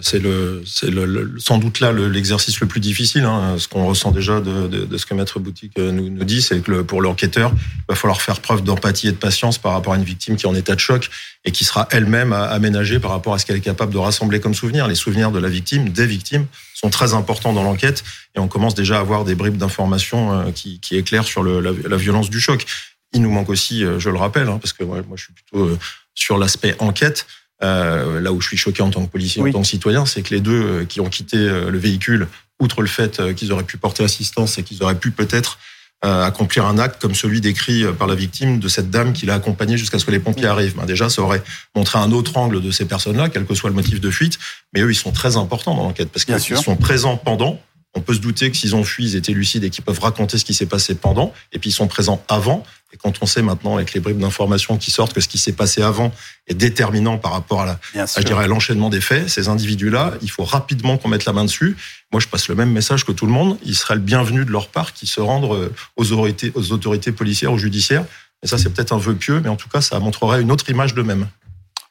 [0.00, 3.24] C'est le, c'est le, sans doute là l'exercice le, plus difficile.
[3.24, 3.56] Hein.
[3.58, 6.42] Ce qu'on ressent déjà de, de, de, ce que Maître Boutique euh, nous, nous dit,
[6.42, 9.92] c'est que pour l'enquêteur, il va falloir faire preuve d'empathie et de patience par rapport
[9.92, 11.08] à une victime qui est en état de choc
[11.44, 14.54] et qui sera elle-même aménagée par rapport à ce qu'elle est capable de rassembler comme
[14.54, 14.88] souvenir.
[14.88, 18.02] Les souvenirs de la victime, des victimes, sont très importants dans l'enquête
[18.36, 21.60] et on commence déjà à avoir des bribes d'informations euh, qui, qui éclairent sur le,
[21.60, 22.66] la, la violence du choc
[23.12, 25.78] Il nous manque aussi, je le rappelle, hein, parce que moi je suis plutôt
[26.14, 27.26] sur l'aspect enquête.
[27.62, 30.22] Euh, là où je suis choqué en tant que policier, en tant que citoyen, c'est
[30.22, 32.28] que les deux qui ont quitté le véhicule,
[32.60, 35.58] outre le fait qu'ils auraient pu porter assistance et qu'ils auraient pu peut-être
[36.04, 39.34] euh, accomplir un acte comme celui décrit par la victime de cette dame qui l'a
[39.34, 40.76] accompagné jusqu'à ce que les pompiers arrivent.
[40.76, 41.42] Ben déjà, ça aurait
[41.74, 44.38] montré un autre angle de ces personnes-là, quel que soit le motif de fuite.
[44.72, 47.60] Mais eux, ils sont très importants dans l'enquête parce qu'ils sont présents pendant.
[47.94, 50.38] On peut se douter que s'ils ont fui, ils étaient lucides et qu'ils peuvent raconter
[50.38, 51.32] ce qui s'est passé pendant.
[51.52, 52.64] Et puis ils sont présents avant.
[52.92, 55.52] Et quand on sait maintenant, avec les bribes d'informations qui sortent, que ce qui s'est
[55.52, 56.12] passé avant
[56.46, 60.44] est déterminant par rapport à, la, je dirais, l'enchaînement des faits, ces individus-là, il faut
[60.44, 61.76] rapidement qu'on mette la main dessus.
[62.12, 63.58] Moi, je passe le même message que tout le monde.
[63.64, 67.12] Il serait le bienvenu de leur part qui se rendent euh, aux autorités, aux autorités
[67.12, 68.04] policières, ou judiciaires.
[68.42, 70.68] Et ça, c'est peut-être un vœu pieux, mais en tout cas, ça montrerait une autre
[70.70, 71.26] image d'eux-mêmes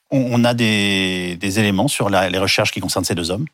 [0.09, 3.45] on a des, éléments sur les recherches qui concernent ces deux hommes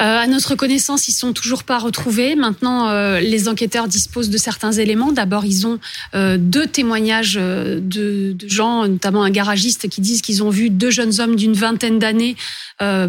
[0.00, 2.34] euh, À notre connaissance, ils sont toujours pas retrouvés.
[2.34, 5.12] Maintenant, euh, les enquêteurs disposent de certains éléments.
[5.12, 5.78] D'abord, ils ont
[6.14, 11.20] euh, deux témoignages de, gens, notamment un garagiste, qui disent qu'ils ont vu deux jeunes
[11.20, 12.36] hommes d'une vingtaine d'années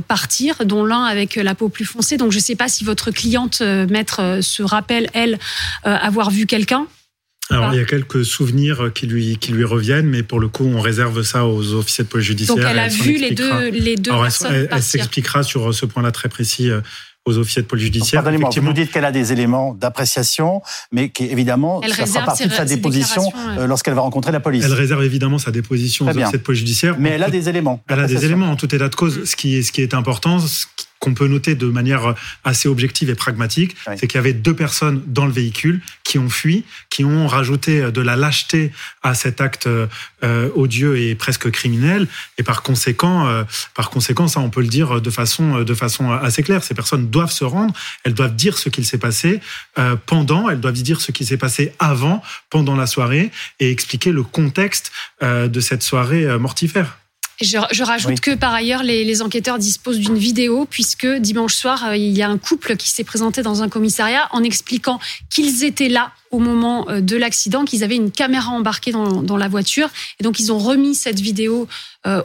[0.07, 2.17] partir, dont l'un avec la peau plus foncée.
[2.17, 5.39] Donc, je ne sais pas si votre cliente, maître, se rappelle, elle,
[5.83, 6.85] avoir vu quelqu'un.
[7.53, 10.65] Alors, il y a quelques souvenirs qui lui, qui lui reviennent, mais pour le coup,
[10.65, 12.55] on réserve ça aux officiers de police judiciaire.
[12.55, 16.29] Donc, elle a vu les deux, les deux personnes Elle, s'expliquera sur ce point-là très
[16.29, 16.81] précis euh,
[17.25, 18.21] aux officiers de police judiciaire.
[18.21, 20.61] Pardonnez-moi, vous nous dites qu'elle a des éléments d'appréciation,
[20.91, 24.65] mais qu'évidemment, ça fera partie de sa déposition euh, lorsqu'elle va rencontrer la police.
[24.65, 26.95] Elle réserve évidemment sa déposition aux officiers de police judiciaire.
[26.99, 27.81] Mais elle a des éléments.
[27.87, 29.23] Elle a des éléments en tout état de cause.
[29.25, 30.39] Ce qui est, ce qui est important,
[31.03, 35.03] qu'on peut noter de manière assez objective et pragmatique, c'est qu'il y avait deux personnes
[35.05, 39.67] dans le véhicule qui ont fui, qui ont rajouté de la lâcheté à cet acte
[39.67, 42.07] euh, odieux et presque criminel.
[42.37, 43.43] Et par conséquent, euh,
[43.75, 46.63] par conséquent, ça, on peut le dire de façon, de façon assez claire.
[46.63, 47.73] Ces personnes doivent se rendre,
[48.05, 49.41] elles doivent dire ce qu'il s'est passé
[49.77, 54.13] euh, pendant, elles doivent dire ce qui s'est passé avant, pendant la soirée, et expliquer
[54.13, 56.97] le contexte de cette soirée mortifère.
[57.41, 62.15] Je, rajoute que par ailleurs, les, enquêteurs disposent d'une vidéo puisque dimanche soir, euh, il
[62.15, 66.11] y a un couple qui s'est présenté dans un commissariat en expliquant qu'ils étaient là
[66.31, 69.89] au moment euh, de l'accident, qu'ils avaient une caméra embarquée dans, la voiture.
[70.19, 71.67] Et donc, ils ont remis cette vidéo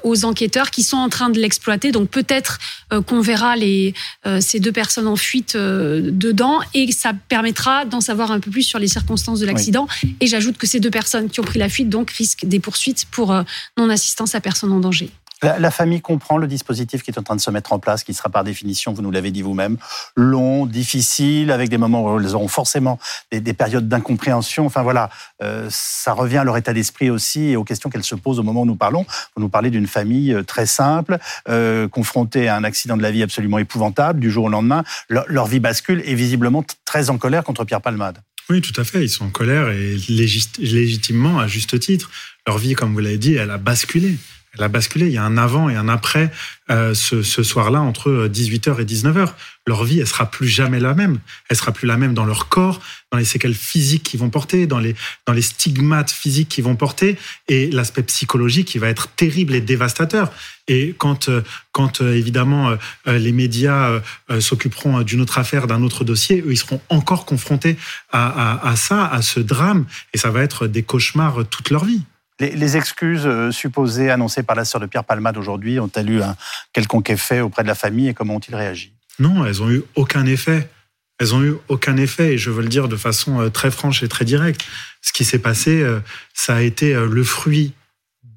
[0.03, 1.93] aux enquêteurs qui sont en train de l'exploiter.
[1.93, 2.59] Donc, peut-être
[3.07, 3.95] qu'on verra les,
[4.41, 8.79] ces deux personnes en fuite dedans et ça permettra d'en savoir un peu plus sur
[8.79, 9.87] les circonstances de l'accident.
[10.21, 13.07] Et j'ajoute que ces deux personnes qui ont pris la fuite donc risquent des poursuites
[13.11, 13.35] pour
[13.77, 15.11] non-assistance à personne en danger.
[15.43, 18.13] La, famille comprend le dispositif qui est en train de se mettre en place, qui
[18.13, 19.77] sera par définition, vous nous l'avez dit vous-même,
[20.17, 22.99] long, difficile, avec des moments où elles auront forcément
[23.31, 24.67] des, périodes d'incompréhension.
[24.67, 25.11] Enfin voilà,
[25.43, 28.43] euh, ça revient à leur état d'esprit aussi et aux questions qu'elles se posent au
[28.43, 29.07] moment où nous parlons.
[29.37, 33.13] Vous nous parlez d'une famille euh, très simple, euh, confrontée à un accident de la
[33.13, 34.83] vie absolument épouvantable, du jour au lendemain.
[35.09, 38.19] Leur, vie bascule et visiblement très en colère contre Pierre Palmade.
[38.51, 39.05] Oui, tout à fait.
[39.05, 42.11] Ils sont en colère et légitimement, à juste titre.
[42.47, 44.17] Leur vie, comme vous l'avez dit, elle a basculé
[44.59, 45.07] elle a basculé.
[45.07, 46.31] Il y a un avant et un après
[46.71, 49.31] euh, ce, soir-là entre 18h euh, et 19h.
[49.67, 51.19] Leur vie, elle sera plus jamais la même.
[51.49, 52.81] Elle sera plus la même dans leur corps,
[53.13, 54.95] dans les séquelles physiques qu'ils vont porter, dans les,
[55.41, 57.17] stigmates physiques qu'ils vont porter
[57.49, 60.33] et l'aspect psychologique qui va être terrible et dévastateur.
[60.67, 61.43] Et quand, euh,
[61.73, 64.01] quand évidemment les médias
[64.41, 67.77] s'occuperont d'une autre affaire, d'un autre dossier, eux, ils seront encore confrontés
[68.11, 72.03] à ça, à ce drame, et ça va être des cauchemars toute leur vie.
[72.41, 76.37] Les, excuses euh, supposées annoncées par la sœur de Pierre Palmade aujourd'hui ont-elles eu un
[76.73, 78.93] quelconque effet auprès de la famille et comment ont-ils réagi?
[79.19, 80.71] Non, elles ont eu aucun effet.
[81.19, 84.05] Elles ont eu aucun effet et je veux le dire de façon euh, très franche
[84.05, 84.65] et très directe.
[85.03, 85.99] Ce qui s'est passé, euh,
[86.33, 87.73] ça a été le fruit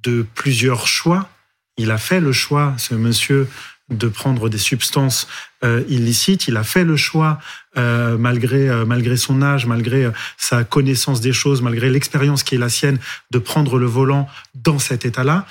[0.03, 1.29] de plusieurs choix.
[1.77, 3.47] Il a fait le choix, ce monsieur,
[3.91, 5.27] de prendre des substances
[5.63, 6.47] euh, illicites.
[6.47, 7.39] Il a fait le choix,
[7.77, 12.57] euh, malgré euh, malgré son âge, malgré sa connaissance des choses, malgré l'expérience qui est
[12.57, 12.97] la sienne,
[13.31, 15.45] de prendre le volant dans cet état-là.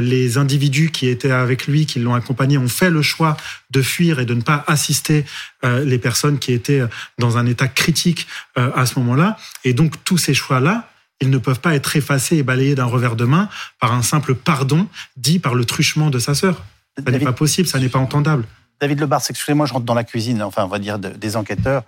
[0.00, 3.36] les individus qui étaient avec lui, qui l'ont accompagné, ont fait le choix
[3.70, 5.24] de fuir et de ne pas assister
[5.62, 6.82] les personnes qui étaient
[7.18, 9.36] dans un état critique à ce moment-là.
[9.64, 10.88] Et donc tous ces choix-là,
[11.20, 13.48] ils ne peuvent pas être effacés et balayés d'un revers de main
[13.80, 16.62] par un simple pardon dit par le truchement de sa sœur.
[17.04, 18.44] Ça n'est pas possible, ça n'est pas entendable.
[18.80, 21.82] David Lebar, excusez-moi, je rentre dans la cuisine, enfin, on va dire des enquêteurs,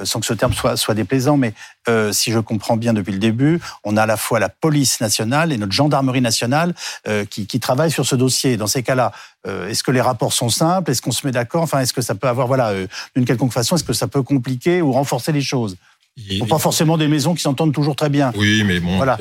[0.00, 1.54] euh, sans que ce terme soit, soit déplaisant, mais
[1.88, 5.00] euh, si je comprends bien depuis le début, on a à la fois la police
[5.00, 6.74] nationale et notre gendarmerie nationale
[7.06, 8.56] euh, qui, qui travaillent sur ce dossier.
[8.56, 9.12] Dans ces cas-là,
[9.46, 10.90] est-ce que les rapports sont simples?
[10.90, 11.62] Est-ce qu'on se met d'accord?
[11.62, 12.72] Enfin, est-ce que ça peut avoir, voilà,
[13.14, 15.76] d'une quelconque façon, est-ce que ça peut compliquer ou renforcer les choses?
[16.48, 18.32] Pas forcément des maisons qui s'entendent toujours très bien.
[18.36, 19.18] Oui, mais bon, voilà.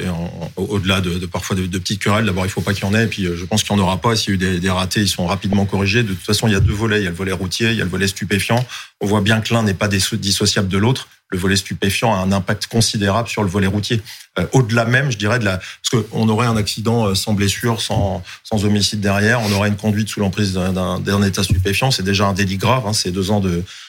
[0.56, 3.26] au-delà de, parfois de, petites querelles, d'abord il faut pas qu'il y en ait, puis
[3.26, 4.16] euh, je pense qu'il n'y en aura pas.
[4.16, 6.04] S'il y a eu des, ratés, ils sont rapidement corrigés.
[6.04, 7.00] De toute façon, il y a deux volets.
[7.00, 8.64] Il y a le volet routier, il y a le volet stupéfiant.
[9.02, 11.08] On voit bien que l'un n'est pas dissociable de l'autre.
[11.34, 14.02] Le volet stupéfiant a un impact considérable sur le volet routier.
[14.40, 17.82] Euh, au-delà même, je dirais, de la, parce qu'on aurait un accident euh, sans blessure,
[17.82, 22.28] sans, sans homicide derrière, on aurait une conduite sous l'emprise d'un état stupéfiant, c'est déjà
[22.28, 23.42] un délit grave, hein, c'est deux ans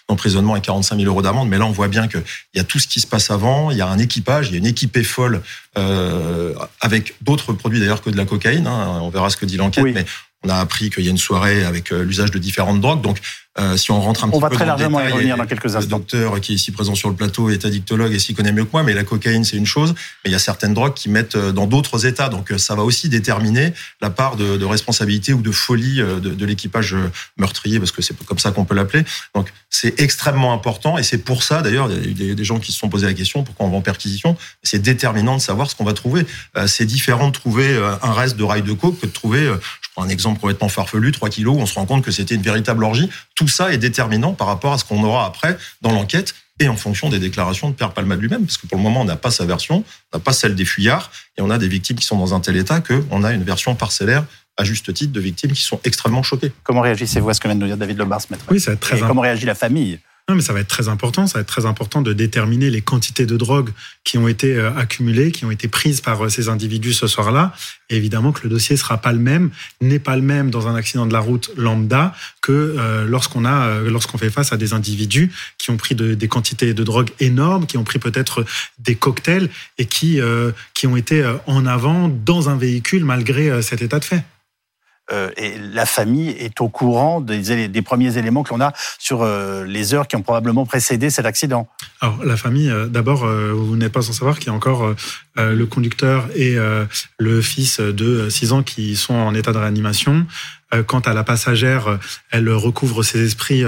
[0.09, 1.49] d'emprisonnement et 45 000 euros d'amende.
[1.49, 2.23] Mais là, on voit bien qu'il
[2.55, 4.55] y a tout ce qui se passe avant, il y a un équipage, il y
[4.57, 5.43] a une équipée folle
[5.77, 8.67] euh, avec d'autres produits d'ailleurs que de la cocaïne.
[8.67, 10.07] Hein, on verra ce que dit l'enquête, mais
[10.45, 13.03] on a appris qu'il y a une soirée avec l'usage de différentes drogues.
[13.03, 13.19] Donc,
[13.59, 15.19] euh, si on rentre un petit on peu va très dans largement le y détail,
[15.19, 15.99] revenir dans quelques le instants.
[15.99, 18.71] docteur qui est ici présent sur le plateau est addictologue et s'y connaît mieux que
[18.73, 21.37] moi, mais la cocaïne c'est une chose, mais il y a certaines drogues qui mettent
[21.37, 25.33] euh, dans d'autres états, donc euh, ça va aussi déterminer la part de, de responsabilité
[25.33, 26.97] ou de folie de, de l'équipage
[27.37, 29.05] meurtrier, parce que c'est comme ça qu'on peut l'appeler.
[29.35, 32.45] Donc c'est extrêmement important et c'est pour ça d'ailleurs, il y a eu des, des
[32.45, 34.37] gens qui se sont posé la question pourquoi on va en perquisition?
[34.63, 36.27] C'est déterminant de savoir ce qu'on va trouver.
[36.57, 39.41] Euh, C'est différent de trouver un reste de rail de coke que de trouver,
[39.81, 42.35] je prends un exemple complètement farfelu, 3 kilos, où on se rend compte que c'était
[42.35, 43.09] une véritable orgie.
[43.35, 46.77] Tout ça est déterminant par rapport à ce qu'on aura après dans l'enquête et en
[46.77, 49.31] fonction des déclarations de Pierre Palmade lui-même, parce que pour le moment, on n'a pas
[49.31, 52.17] sa version, on n'a pas celle des fuyards, et on a des victimes qui sont
[52.17, 54.25] dans un tel état qu'on a une version parcellaire,
[54.57, 56.53] à juste titre, de victimes qui sont extrêmement choquées.
[56.63, 58.75] Comment réagissez-vous à ce que vient de nous dire David Lebars, maître Oui, ça va
[58.75, 59.99] être très Et comment réagit la famille
[60.31, 61.27] Non, mais ça va être très important.
[61.27, 63.71] Ça va être très important de déterminer les quantités de drogue
[64.05, 67.53] qui ont été euh, accumulées, qui ont été prises par euh, ces individus ce soir-là.
[67.91, 69.51] Et évidemment que le dossier sera pas le même,
[69.83, 73.81] n'est pas le même dans un accident de la route lambda que euh, lorsqu'on a,
[73.81, 77.67] lorsqu'on fait face à des individus qui ont pris de- des quantités de drogue énormes,
[77.67, 78.47] qui ont pris peut-être
[78.79, 83.83] des cocktails et qui, euh, qui ont été en avant dans un véhicule malgré cet
[83.83, 84.23] état de fait.
[85.13, 89.65] Euh, et la famille est au courant des, premiers éléments que l'on a sur euh,
[89.65, 91.69] les heures qui ont probablement précédé cet accident.
[92.01, 94.95] Alors, la famille, euh, d'abord, vous n'êtes pas sans savoir qu'il y a encore
[95.37, 96.57] le conducteur et
[97.19, 100.27] le fils de 6 ans qui sont en état de réanimation.
[100.87, 101.99] Quant à la passagère,
[102.31, 103.63] elle recouvre ses esprits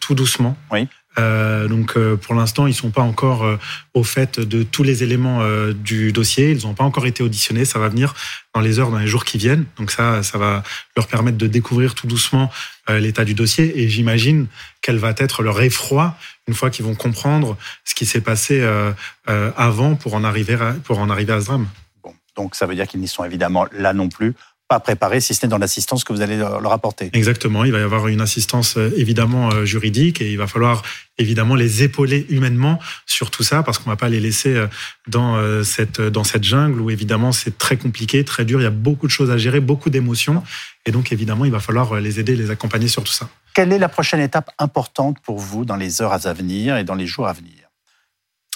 [0.00, 0.56] tout doucement.
[0.70, 0.88] Oui.
[1.18, 3.58] Euh, donc, euh, pour l'instant, ils sont pas encore euh,
[3.94, 6.52] au fait de tous les éléments euh, du dossier.
[6.52, 7.64] Ils n'ont pas encore été auditionnés.
[7.64, 8.14] Ça va venir
[8.54, 9.64] dans les heures, dans les jours qui viennent.
[9.78, 10.62] Donc, ça, ça va
[10.96, 12.50] leur permettre de découvrir tout doucement
[12.88, 13.80] euh, l'état du dossier.
[13.80, 14.46] Et j'imagine
[14.80, 16.16] quel va être leur effroi
[16.48, 18.66] une fois qu'ils vont comprendre ce qui s'est passé
[19.26, 21.68] avant pour en arriver à, pour en arriver à ce drame.
[22.02, 24.34] Bon, donc ça veut dire qu'ils n'y sont évidemment là non plus
[24.72, 27.10] pas préparés, si ce n'est dans l'assistance que vous allez leur apporter.
[27.12, 30.82] Exactement, il va y avoir une assistance euh, évidemment euh, juridique et il va falloir
[31.18, 34.66] évidemment les épauler humainement sur tout ça parce qu'on va pas les laisser euh,
[35.08, 38.70] dans cette dans cette jungle où évidemment c'est très compliqué, très dur, il y a
[38.70, 40.42] beaucoup de choses à gérer, beaucoup d'émotions
[40.86, 43.28] et donc évidemment il va falloir les aider, les accompagner sur tout ça.
[43.52, 46.94] Quelle est la prochaine étape importante pour vous dans les heures à venir et dans
[46.94, 47.61] les jours à venir?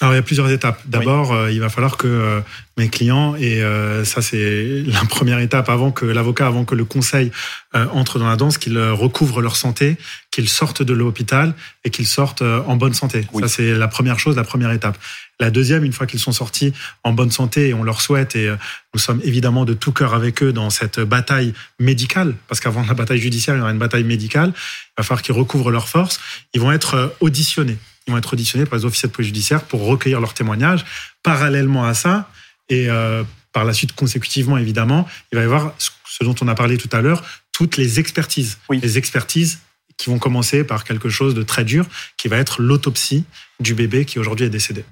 [0.02, 0.82] Alors il y a plusieurs étapes.
[0.84, 2.40] D'abord, euh, il va falloir que euh,
[2.76, 6.84] mes clients et euh, ça c'est la première étape avant que l'avocat, avant que le
[6.84, 7.32] conseil
[7.74, 9.96] euh, entre dans la danse, qu'ils euh, recouvrent leur santé,
[10.30, 11.54] qu'ils sortent de l'hôpital
[11.84, 13.26] et qu'ils sortent euh, en bonne santé.
[13.32, 13.42] Oui.
[13.42, 14.98] Ça c'est la première chose, la première étape.
[15.40, 18.48] La deuxième, une fois qu'ils sont sortis en bonne santé et on leur souhaite et
[18.48, 18.56] euh,
[18.92, 22.94] nous sommes évidemment de tout cœur avec eux dans cette bataille médicale, parce qu'avant la
[22.94, 24.52] bataille judiciaire, il y aura une bataille médicale.
[24.54, 26.20] Il va falloir qu'ils recouvrent leurs forces.
[26.52, 27.78] Ils vont être auditionnés.
[28.06, 30.84] Ils vont être auditionnés par les officiers de police judiciaire pour recueillir leurs témoignages.
[31.22, 32.28] Parallèlement à ça,
[32.68, 35.90] et euh, par la suite consécutivement évidemment, il va y avoir ce-
[36.24, 38.58] dont on a parlé tout à l'heure, toutes les expertises.
[38.70, 38.80] Oui.
[38.82, 39.58] Les expertises
[39.98, 43.24] qui vont commencer par quelque chose de très dur, qui va être l'autopsie
[43.60, 44.84] du bébé qui aujourd'hui est décédé.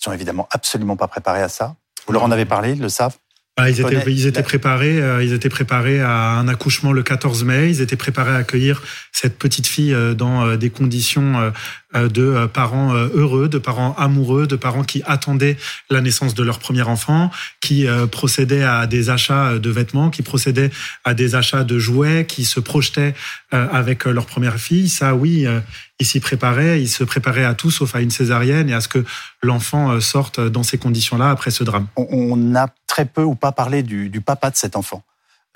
[0.00, 1.76] Ils sont évidemment absolument pas préparés à ça.
[2.06, 3.16] Vous leur en avez parlé, ils le savent
[3.56, 5.00] Ah, ils, étaient, ils étaient la- préparés.
[5.00, 7.68] euh, ils étaient préparés à un accouchement le 14 mai.
[7.70, 11.52] Ils étaient préparés à accueillir cette petite fille euh, dans euh, des conditions
[11.94, 15.56] de euh, parents euh, heureux, de parents amoureux, de parents qui attendaient
[15.90, 20.10] la naissance de leur premier enfant, qui euh, procédaient à des achats euh, de vêtements,
[20.10, 20.70] qui procédaient
[21.04, 23.14] à des achats de jouets, qui se projetaient
[23.52, 24.88] euh, avec euh, leur première fille.
[24.88, 25.60] Ça, oui, euh,
[26.00, 26.80] ils s'y préparaient.
[26.80, 29.04] Ils se préparaient à tout, sauf à une césarienne et à ce que
[29.42, 31.86] l'enfant euh, sorte dans ces conditions-là après ce drame.
[31.96, 35.02] on, on a très peu ou pas parlé du, du papa de cet enfant.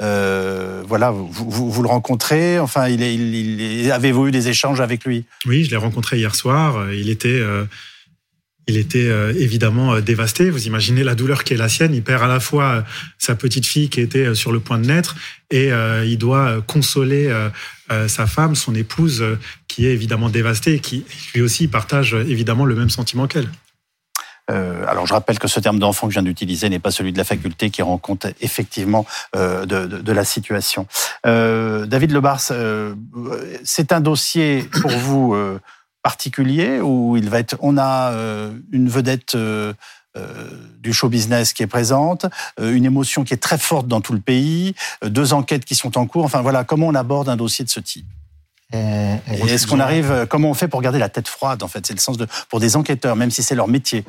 [0.03, 5.25] Euh, voilà, vous, le rencontrez, enfin, il avez-vous eu des échanges avec lui?
[5.47, 6.77] Oui, je l'ai rencontré hier soir.
[6.77, 7.65] Euh, Il était, euh,
[8.69, 10.51] il était évidemment dévasté.
[10.51, 11.95] Vous imaginez la douleur qui est la sienne.
[11.95, 12.85] Il perd à la fois
[13.17, 15.15] sa petite fille qui était sur le point de naître
[15.53, 15.71] et
[16.05, 17.33] il doit consoler
[18.09, 19.25] sa femme, son épouse,
[19.69, 23.49] qui est évidemment dévastée et qui lui aussi partage évidemment le même sentiment qu'elle.
[24.51, 27.13] Euh, alors, je rappelle que ce terme d'enfant que je viens d'utiliser n'est pas celui
[27.13, 29.05] de la faculté qui rend compte effectivement
[29.35, 30.87] euh, de, de- de la situation.
[31.27, 32.95] Euh, David Lebars, euh,
[33.65, 35.59] c'est un dossier pour vous euh,
[36.03, 37.57] particulier où il va être.
[37.61, 39.37] On a euh, une vedette.
[40.81, 42.25] du show business qui est présente,
[42.59, 46.07] une émotion qui est très forte dans tout le pays, deux enquêtes qui sont en
[46.07, 46.25] cours.
[46.25, 48.07] Enfin voilà, comment on aborde un dossier de ce type?
[48.73, 51.87] Est-ce qu'on arrive, euh, comment on fait pour garder la tête froide en fait?
[51.87, 54.05] C'est le sens de pour des enquêteurs, même si c'est leur métier.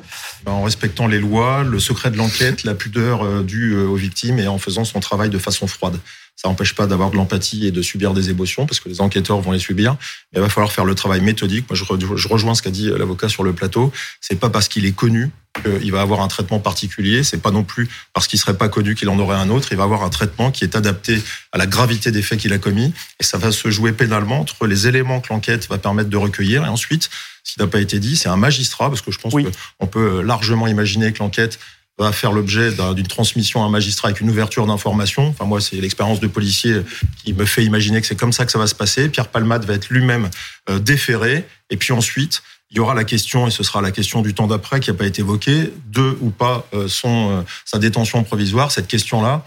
[0.46, 4.38] En respectant les lois, le secret de l'enquête, la pudeur euh, due euh, aux victimes
[4.38, 5.98] et en faisant son travail de façon froide.
[6.40, 9.40] Ça n'empêche pas d'avoir de l'empathie et de subir des émotions parce que les enquêteurs
[9.40, 9.96] vont les subir.
[10.32, 11.66] Mais il va falloir faire le travail méthodique.
[11.68, 13.90] Moi, je rejoins ce qu'a dit l'avocat sur le plateau.
[14.20, 15.32] C'est pas parce qu'il est connu
[15.64, 17.24] qu'il va avoir un traitement particulier.
[17.24, 19.66] C'est pas non plus parce qu'il serait pas connu qu'il en aurait un autre.
[19.72, 21.20] Il va avoir un traitement qui est adapté
[21.50, 22.94] à la gravité des faits qu'il a commis.
[23.18, 26.64] Et ça va se jouer pénalement entre les éléments que l'enquête va permettre de recueillir
[26.64, 27.10] et ensuite,
[27.42, 29.34] ce qui n'a pas été dit, c'est un magistrat parce que je pense
[29.80, 31.58] qu'on peut largement imaginer que l'enquête
[31.98, 35.28] va faire l'objet d'une transmission à un magistrat avec une ouverture d'information.
[35.28, 36.82] Enfin, moi, c'est l'expérience de policier
[37.24, 39.08] qui me fait imaginer que c'est comme ça que ça va se passer.
[39.08, 40.30] Pierre Palmade va être lui-même
[40.70, 41.44] euh, déféré.
[41.70, 44.46] Et puis ensuite, il y aura la question, et ce sera la question du temps
[44.46, 48.70] d'après qui n'a pas été évoquée, de ou pas euh, son, euh, sa détention provisoire.
[48.70, 49.44] Cette question-là,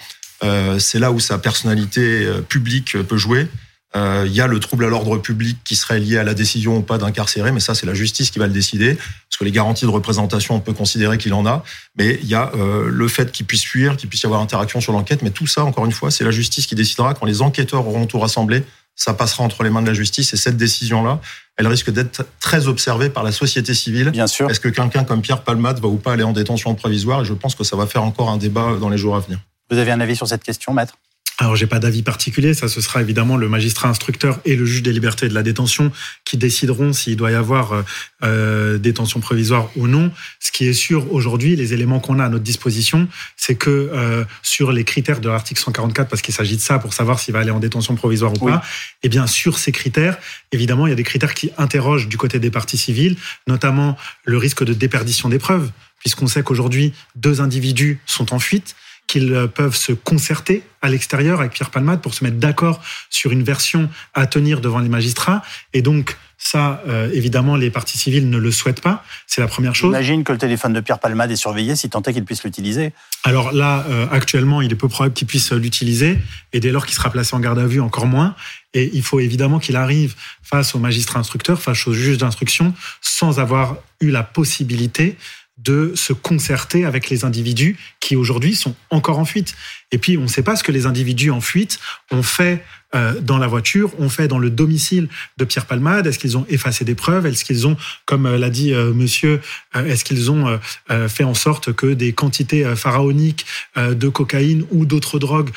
[0.80, 3.48] c'est là où sa personnalité publique peut jouer.
[3.96, 6.78] Euh, il y a le trouble à l'ordre public qui serait lié à la décision
[6.78, 9.52] ou pas d'incarcérer, mais ça c'est la justice qui va le décider, parce que les
[9.52, 11.64] garanties de représentation, on peut considérer qu'il en a,
[11.98, 14.80] mais il y a euh, le fait qu'il puisse fuir, qu'il puisse y avoir interaction
[14.80, 17.42] sur l'enquête, mais tout ça, encore une fois, c'est la justice qui décidera quand les
[17.42, 18.64] enquêteurs auront tout rassemblé,
[18.96, 21.20] ça passera entre les mains de la justice, et cette décision-là,
[21.58, 24.12] elle risque d'être très observée par la société civile.
[24.12, 24.50] Bien sûr.
[24.50, 27.22] Est-ce que quelqu'un comme Pierre Palmade va ou pas aller en détention provisoire?
[27.22, 29.40] Et je pense que ça va faire encore un débat dans les jours à venir.
[29.70, 30.96] Vous avez un avis sur cette question, maître?
[31.42, 32.54] Alors, j'ai pas d'avis particulier.
[32.54, 35.42] Ça, ce sera évidemment le magistrat instructeur et le juge des libertés et de la
[35.42, 35.92] détention
[36.24, 37.82] qui décideront s'il doit y avoir euh,
[38.24, 40.12] euh, détention provisoire ou non.
[40.40, 44.24] Ce qui est sûr aujourd'hui, les éléments qu'on a à notre disposition, c'est que euh,
[44.44, 47.40] sur les critères de l'article 144, parce qu'il s'agit de ça pour savoir s'il va
[47.40, 48.62] aller en détention provisoire ou pas,
[49.02, 50.20] eh bien, sur ces critères,
[50.52, 54.38] évidemment, il y a des critères qui interrogent du côté des parties civiles, notamment le
[54.38, 58.76] risque de déperdition des preuves, puisqu'on sait qu'aujourd'hui, deux individus sont en fuite
[59.12, 63.44] qu'ils peuvent se concerter à l'extérieur avec Pierre Palmade pour se mettre d'accord sur une
[63.44, 65.42] version à tenir devant les magistrats.
[65.74, 69.04] Et donc, ça, euh, évidemment, les parties civiles ne le souhaitent pas.
[69.28, 69.92] C'est la première chose.
[69.92, 72.94] J'imagine que le téléphone de Pierre Palmade est surveillé, si tant est qu'il puisse l'utiliser.
[73.26, 76.18] Alors là, euh, actuellement, il est peu probable qu'il puisse l'utiliser.
[76.54, 78.34] Et dès lors qu'il sera placé en garde à vue, encore moins.
[78.74, 83.40] Et il faut évidemment qu'il arrive face au magistrat instructeur, face au juge d'instruction, sans
[83.40, 85.18] avoir eu la possibilité
[85.64, 89.56] de se concerter avec les individus qui aujourd'hui sont encore en fuite.
[89.92, 91.80] Et puis, on ne sait pas ce que les individus en fuite
[92.12, 96.08] ont fait euh, dans la voiture, ont fait dans le domicile de Pierre Palmade.
[96.08, 97.26] Est-ce qu'ils ont effacé des preuves?
[97.26, 99.40] Est-ce qu'ils ont, comme euh, l'a dit euh, monsieur,
[99.74, 100.60] est-ce qu'ils ont
[101.08, 103.46] fait en sorte que des quantités pharaoniques
[103.78, 105.52] de cocaïne ou d'autres drogues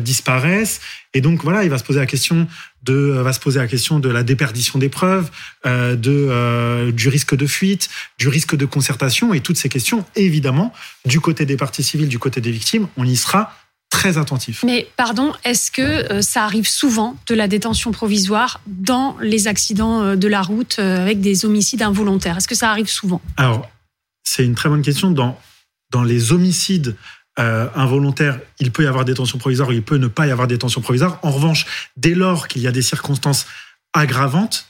[0.00, 0.80] disparaissent?
[1.14, 2.48] Et donc, voilà, il va se poser la question
[2.82, 5.30] de, va se poser la question de la déperdition des preuves,
[5.64, 7.88] de, du risque de fuite,
[8.18, 10.72] du risque de concertation et toutes ces questions, évidemment,
[11.04, 13.54] du côté des parties civiles, du côté des victimes, on y sera
[13.90, 14.62] très attentif.
[14.64, 20.02] Mais pardon, est-ce que euh, ça arrive souvent de la détention provisoire dans les accidents
[20.02, 22.38] euh, de la route euh, avec des homicides involontaires?
[22.38, 23.20] Est-ce que ça arrive souvent?
[23.36, 23.68] Alors,
[24.22, 25.10] c'est une très bonne question.
[25.10, 25.38] Dans,
[25.90, 26.96] dans les homicides
[27.36, 30.80] involontaires, il peut y avoir détention provisoire ou il peut ne pas y avoir détention
[30.80, 31.18] provisoire.
[31.22, 31.64] En revanche,
[31.96, 33.46] dès lors qu'il y a des circonstances
[33.92, 34.66] aggravantes,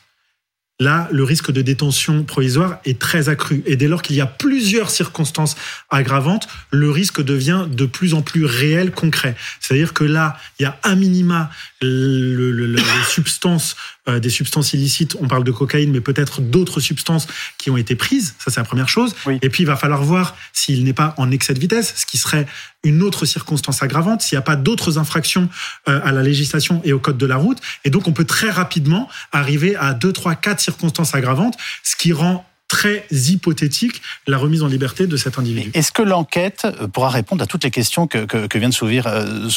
[0.81, 3.63] là, le risque de détention provisoire est très accru.
[3.67, 5.57] Et dès lors qu'il y a plusieurs circonstances
[5.91, 9.37] aggravantes, le risque devient de plus en plus réel, concret.
[9.61, 11.51] C'est-à-dire que là, il y a un minima
[11.83, 13.77] le, les substances,
[14.09, 17.27] euh, des substances illicites, on parle de cocaïne, mais peut-être d'autres substances
[17.59, 18.35] qui ont été prises.
[18.39, 19.15] Ça, c'est la première chose.
[19.43, 22.19] Et puis, il va falloir voir s'il n'est pas en excès de vitesse, ce qui
[22.19, 22.47] serait
[22.83, 25.49] une autre circonstance aggravante, s'il n'y a pas d'autres infractions
[25.89, 27.59] euh, à la législation et au code de la route.
[27.85, 32.13] Et donc, on peut très rapidement arriver à deux, trois, quatre circonstances aggravantes, ce qui
[32.13, 35.73] rend très hypothétique la remise en liberté de cet individu.
[35.75, 39.49] Est-ce que l'enquête euh, pourra répondre à toutes les questions que, vient de soulever, euh,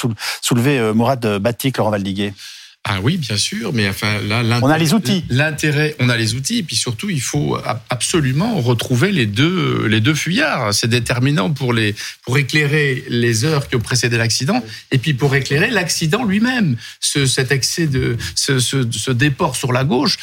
[0.41, 2.34] soulever euh, Mourad Batik, Laurent Valdiguet
[2.86, 5.24] ah oui, bien sûr, mais enfin là, on a les outils.
[5.30, 7.58] L'intérêt, on a les outils, et puis surtout, il faut
[7.89, 10.74] absolument retrouver les deux les deux fuyards.
[10.74, 15.34] C'est déterminant pour les pour éclairer les heures qui ont précédé l'accident, et puis pour
[15.34, 16.76] éclairer l'accident lui-même.
[17.00, 20.17] Ce, cet excès de ce, ce, ce, déport sur la gauche,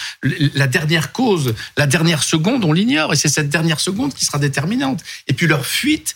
[0.54, 4.38] la dernière cause, la dernière seconde, on l'ignore, et c'est cette dernière seconde qui sera
[4.38, 5.02] déterminante.
[5.28, 6.14] Et puis leur fuite,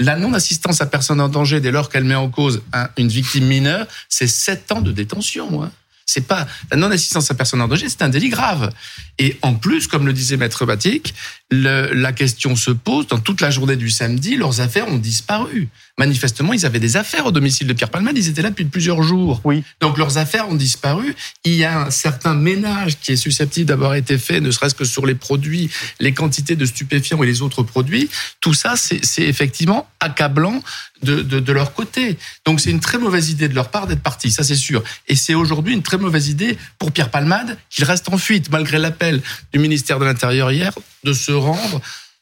[0.00, 2.62] la non-assistance à personne en danger dès lors qu'elle met en cause
[2.96, 5.64] une victime mineure, c'est sept ans de détention.
[5.64, 5.72] Hein.
[6.08, 8.72] C'est pas la non-assistance à personne en danger, c'est un délit grave.
[9.18, 11.14] Et en plus, comme le disait Maître Batik,
[11.50, 15.68] la question se pose dans toute la journée du samedi, leurs affaires ont disparu.
[15.98, 19.02] Manifestement, ils avaient des affaires au domicile de Pierre Palmade, ils étaient là depuis plusieurs
[19.02, 19.42] jours.
[19.44, 19.64] Oui.
[19.80, 21.14] Donc leurs affaires ont disparu.
[21.44, 24.84] Il y a un certain ménage qui est susceptible d'avoir été fait, ne serait-ce que
[24.84, 25.68] sur les produits,
[26.00, 28.08] les quantités de stupéfiants et les autres produits.
[28.40, 30.62] Tout ça, c'est effectivement accablant
[31.02, 32.18] de, de, de, leur côté.
[32.44, 34.82] Donc c'est une très mauvaise idée de leur part d'être partis, ça c'est sûr.
[35.06, 38.50] Et c'est aujourd'hui une très très mauvaise idée pour Pierre Palmade, qu'il reste en fuite,
[38.50, 39.20] malgré l'appel
[39.52, 40.72] du ministère de l'Intérieur hier,
[41.04, 41.80] de se rendre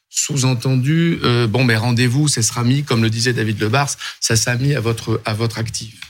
[0.09, 4.55] sous-entendu, euh, bon, mais rendez-vous, ça sera mis, comme le disait David Lebars, ça sera
[4.55, 6.01] mis à votre, à votre actif.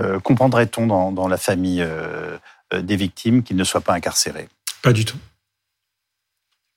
[0.00, 2.36] Euh, comprendrait-on dans, dans, la famille euh,
[2.74, 4.48] des victimes qu'ils ne soient pas incarcérés
[4.82, 5.18] Pas du tout.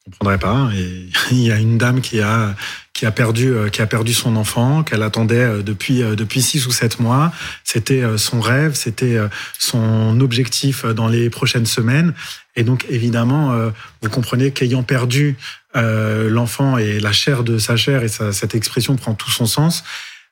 [0.06, 0.70] Comprendrait pas.
[0.76, 2.56] Et il y a une dame qui a
[2.94, 7.00] qui a perdu qui a perdu son enfant qu'elle attendait depuis depuis six ou sept
[7.00, 7.32] mois.
[7.64, 9.18] C'était son rêve, c'était
[9.58, 12.14] son objectif dans les prochaines semaines.
[12.56, 13.56] Et donc évidemment,
[14.02, 15.38] vous comprenez qu'ayant perdu
[15.74, 19.84] l'enfant et la chair de sa chair et cette expression prend tout son sens.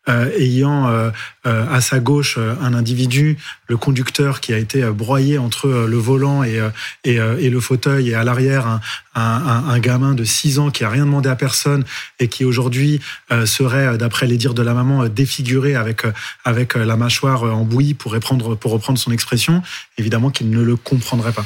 [0.10, 1.12] Euh, ayant euh,
[1.46, 3.38] euh, à sa gauche un individu,
[3.68, 6.60] le conducteur qui a été broyé entre le volant et,
[7.04, 8.82] et, et le fauteuil, et à l'arrière un,
[9.16, 11.84] un, un, gamin de 6 ans qui a rien demandé à personne
[12.20, 13.00] et qui aujourd'hui
[13.46, 16.04] serait, d'après les dires de la maman, défiguré avec
[16.44, 19.62] avec la mâchoire en bouillie pour reprendre pour reprendre son expression,
[19.98, 21.46] évidemment qu'il ne le comprendrait pas.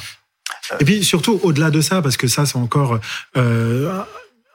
[0.80, 2.99] Et puis surtout au-delà de ça, parce que ça c'est encore
[3.38, 4.01] euh,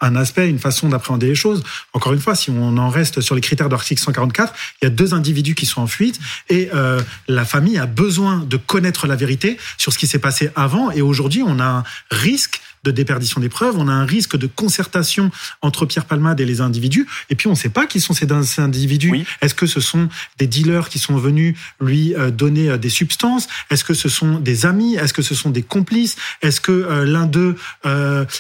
[0.01, 1.63] un aspect, une façon d'appréhender les choses.
[1.93, 4.89] Encore une fois, si on en reste sur les critères de l'article 144, il y
[4.89, 6.19] a deux individus qui sont en fuite
[6.49, 10.51] et euh, la famille a besoin de connaître la vérité sur ce qui s'est passé
[10.55, 10.91] avant.
[10.91, 14.47] Et aujourd'hui, on a un risque de déperdition des preuves, on a un risque de
[14.47, 15.31] concertation
[15.63, 18.29] entre Pierre Palmade et les individus, et puis on ne sait pas qui sont ces
[18.59, 19.25] individus.
[19.41, 20.09] Est-ce que ce sont
[20.39, 23.49] des dealers qui sont venus lui euh, donner euh, des substances?
[23.71, 24.97] Est-ce que ce sont des amis?
[24.97, 26.17] Est-ce que ce sont des complices?
[26.43, 27.57] Est-ce que euh, l'un d'eux,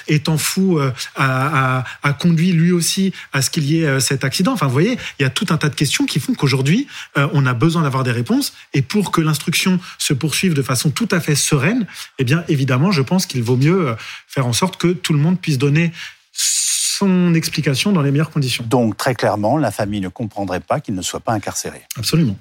[0.06, 0.78] étant fou,
[1.16, 4.52] a, a, conduit lui aussi à ce qu'il y ait cet accident?
[4.52, 6.86] Enfin, vous voyez, il y a tout un tas de questions qui font qu'aujourd'hui,
[7.16, 11.08] on a besoin d'avoir des réponses, et pour que l'instruction se poursuive de façon tout
[11.10, 11.86] à fait sereine,
[12.18, 13.96] eh bien, évidemment, je pense qu'il vaut mieux
[14.28, 15.92] faire en sorte que tout le monde puisse donner
[16.32, 18.64] son explication dans les meilleures conditions.
[18.64, 21.82] Donc, très clairement, la famille ne comprendrait pas qu'il ne soit pas incarcéré.
[21.96, 22.36] Absolument.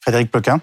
[0.00, 0.60] Frédéric Plequin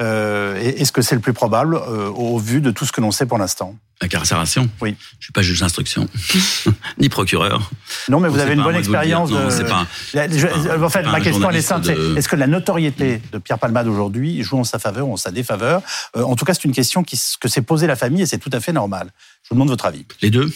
[0.00, 3.10] euh, Est-ce que c'est le plus probable euh, au vu de tout ce que l'on
[3.10, 3.76] sait pour l'instant?
[4.00, 4.68] Incarcération?
[4.80, 4.96] Oui.
[5.20, 6.08] Je suis pas juge d'instruction,
[6.98, 7.70] ni procureur.
[8.08, 9.30] Non, mais vous avez une bonne expérience.
[9.30, 9.36] De...
[9.36, 11.90] En fait, ma question elle est simple.
[12.16, 15.30] Est-ce que la notoriété de Pierre Palmade aujourd'hui joue en sa faveur ou en sa
[15.30, 15.80] défaveur?
[16.16, 18.38] Euh, En tout cas, c'est une question qui, que s'est posée la famille et c'est
[18.38, 19.12] tout à fait normal.
[19.44, 20.04] Je vous demande votre avis.
[20.20, 20.52] Les deux.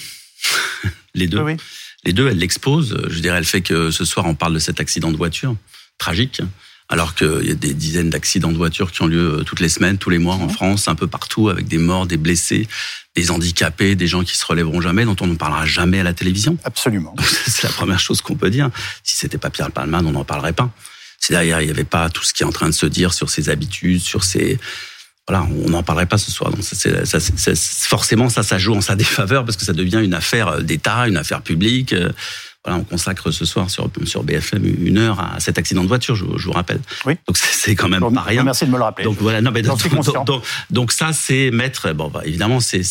[1.14, 1.40] Les deux.
[1.40, 1.56] Oui,
[2.04, 3.06] Les deux, elle l'expose.
[3.08, 5.54] Je dirais, elle fait que ce soir, on parle de cet accident de voiture
[5.98, 6.42] tragique
[6.88, 9.68] alors qu'il y a des dizaines d'accidents de voiture qui ont lieu euh, toutes les
[9.68, 12.66] semaines, tous les mois en France, un peu partout, avec des morts, des blessés,
[13.14, 16.14] des handicapés, des gens qui se relèveront jamais, dont on ne parlera jamais à la
[16.14, 16.56] télévision.
[16.64, 17.14] Absolument.
[17.46, 18.70] C'est la première chose qu'on peut dire.
[19.04, 20.70] Si c'était pas Pierre Palman, on n'en parlerait pas.
[21.20, 23.12] Si derrière il n'y avait pas tout ce qui est en train de se dire
[23.12, 24.58] sur ses habitudes, sur ses
[25.26, 26.50] voilà, on n'en parlerait pas ce soir.
[26.50, 31.06] Donc, forcément, ça, ça joue en sa défaveur parce que ça devient une affaire d'État,
[31.06, 31.94] une affaire publique.
[32.76, 36.24] On consacre ce soir sur, sur BFM une heure à cet accident de voiture, je,
[36.24, 36.80] vous rappelle.
[37.06, 37.14] Oui.
[37.26, 38.42] Donc c'est quand même pas rien.
[38.42, 39.04] Merci de me le rappeler.
[39.04, 39.80] Donc voilà, non, mais donc,
[40.70, 42.82] donc, ça c'est mettre, bon, bah, évidemment c'est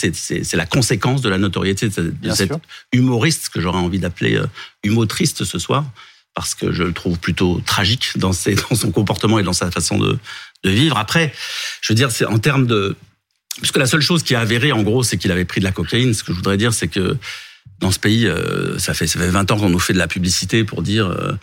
[0.54, 2.52] la conséquence de la notoriété de, de cet
[2.92, 4.48] humoriste que j'aurais envie d'appeler euh,
[4.84, 5.86] humotriste ce soir
[6.34, 9.72] parce que je le trouve plutôt tragique dans, ses, dans son comportement et dans sa
[9.72, 10.20] façon de,
[10.64, 10.98] de vivre.
[10.98, 11.34] Après,
[11.82, 12.96] je veux dire, c'est en termes de,
[13.58, 15.72] puisque la seule chose qui a avéré en gros, c'est qu'il avait pris de la
[15.72, 16.14] cocaïne.
[16.14, 17.18] Ce que je voudrais dire, c'est que
[17.80, 20.08] dans ce pays, euh, ça, fait, ça fait 20 ans qu'on nous fait de la
[20.08, 21.34] publicité pour dire euh,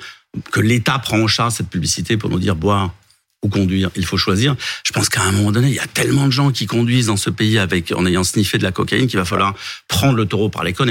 [0.50, 2.94] que l'État prend en charge cette publicité pour nous dire boire
[3.42, 4.56] ou conduire, il faut choisir.
[4.84, 7.16] Je pense qu'à un moment donné, il y a tellement de gens qui conduisent dans
[7.16, 9.54] ce pays avec en ayant sniffé de la cocaïne qu'il va falloir
[9.86, 10.88] prendre le taureau par les cornes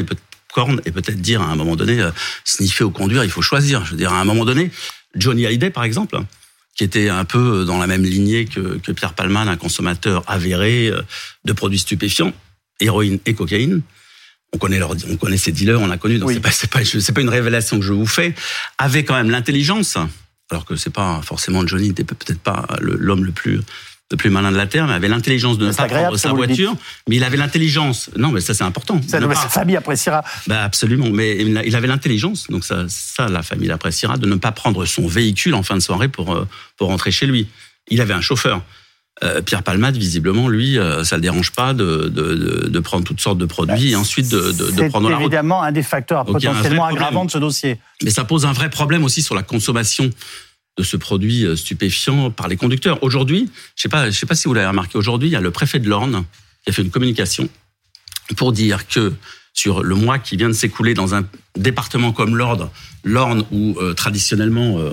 [0.86, 2.12] et peut-être dire à un moment donné euh,
[2.46, 3.84] sniffer ou conduire, il faut choisir.
[3.86, 4.72] Je veux dire à un moment donné,
[5.16, 6.20] Johnny Hallyday par exemple,
[6.76, 10.92] qui était un peu dans la même lignée que, que Pierre Palman, un consommateur avéré
[11.44, 12.34] de produits stupéfiants,
[12.80, 13.82] héroïne et cocaïne
[14.54, 16.80] on connaît leur, on connaît ces dealers, on l'a connu, donc c'est pas, c'est pas,
[16.80, 18.34] pas une révélation que je vous fais,
[18.78, 19.98] avait quand même l'intelligence,
[20.52, 23.62] alors que c'est pas forcément Johnny n'était peut-être pas l'homme le plus
[24.12, 26.76] le plus malin de la terre, mais avait l'intelligence de ne pas prendre sa voiture,
[27.10, 28.12] mais il avait l'intelligence.
[28.16, 29.02] Non, mais ça c'est important.
[29.08, 30.24] Ça, sa famille appréciera.
[30.46, 34.52] Bah absolument, mais il avait l'intelligence, donc ça, ça la famille l'appréciera de ne pas
[34.52, 36.48] prendre son véhicule en fin de soirée pour euh,
[36.78, 37.48] pour rentrer chez lui.
[37.88, 38.62] Il avait un chauffeur.
[39.22, 43.22] Euh, Pierre Palmade, visiblement, lui, euh, ça le dérange pas de, de, de, prendre toutes
[43.22, 45.26] sortes de produits et ensuite de, de, prendre la route.
[45.26, 47.80] C'est évidemment un des facteurs potentiellement aggravants de ce dossier.
[48.02, 50.10] Mais ça pose un vrai problème aussi sur la consommation
[50.78, 53.04] de ce produit euh, stupéfiant par les conducteurs.
[53.04, 55.42] Aujourd'hui, je sais pas, je sais pas si vous l'avez remarqué, aujourd'hui, il y a
[55.42, 56.26] le préfet de l'Orne
[56.64, 57.48] qui a fait une communication
[58.36, 59.14] pour dire que
[59.54, 61.26] sur le mois qui vient de s'écouler dans un
[61.58, 62.72] département comme l'Ordre,
[63.04, 64.92] l'Orne, où euh, traditionnellement euh,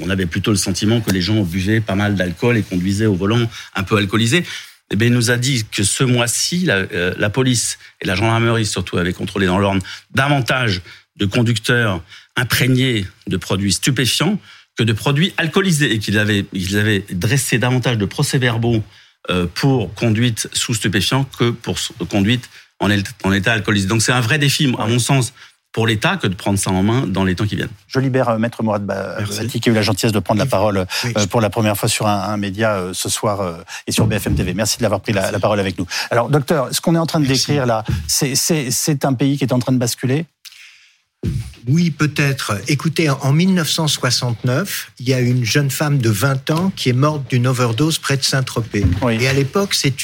[0.00, 3.14] on, avait plutôt le sentiment que les gens buvaient pas mal d'alcool et conduisaient au
[3.14, 4.44] volant un peu alcoolisés.
[4.92, 8.66] Eh il nous a dit que ce mois-ci, la, euh, la, police et la gendarmerie
[8.66, 9.80] surtout avaient contrôlé dans l'Orne
[10.14, 10.82] davantage
[11.16, 12.02] de conducteurs
[12.36, 14.38] imprégnés de produits stupéfiants
[14.76, 18.84] que de produits alcoolisés et qu'ils avaient, ils avaient dressé davantage de procès-verbaux
[19.54, 21.78] pour conduite sous stupéfiant que pour
[22.08, 22.48] conduite
[22.80, 23.86] en, état alcoolisé.
[23.86, 25.32] Donc c'est un vrai défi, à mon sens,
[25.72, 27.68] pour l'État que de prendre ça en main dans les temps qui viennent.
[27.86, 30.78] Je libère euh, Maître Mourad Bati qui a eu la gentillesse de prendre la parole
[30.78, 34.54] euh, pour la première fois sur un, média euh, ce soir et sur BFM TV.
[34.54, 35.86] Merci de l'avoir pris la, parole avec nous.
[36.10, 39.52] Alors, docteur, ce qu'on est en train de décrire là, c'est un pays qui est
[39.52, 40.24] en train de basculer
[41.68, 42.60] oui, peut-être.
[42.68, 47.28] Écoutez, en 1969, il y a une jeune femme de 20 ans qui est morte
[47.28, 48.84] d'une overdose près de Saint-Tropez.
[49.10, 49.94] Et à l'époque, c'est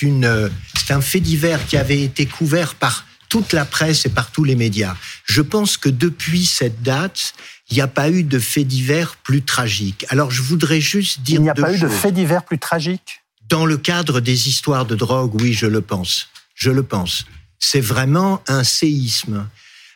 [0.90, 4.56] un fait divers qui avait été couvert par toute la presse et par tous les
[4.56, 4.94] médias.
[5.24, 7.32] Je pense que depuis cette date,
[7.70, 10.04] il n'y a pas eu de fait divers plus tragique.
[10.10, 11.40] Alors je voudrais juste dire...
[11.40, 13.22] Il n'y a pas eu de fait divers plus tragique?
[13.48, 16.28] Dans le cadre des histoires de drogue, oui, je le pense.
[16.54, 17.24] Je le pense.
[17.58, 19.46] C'est vraiment un séisme.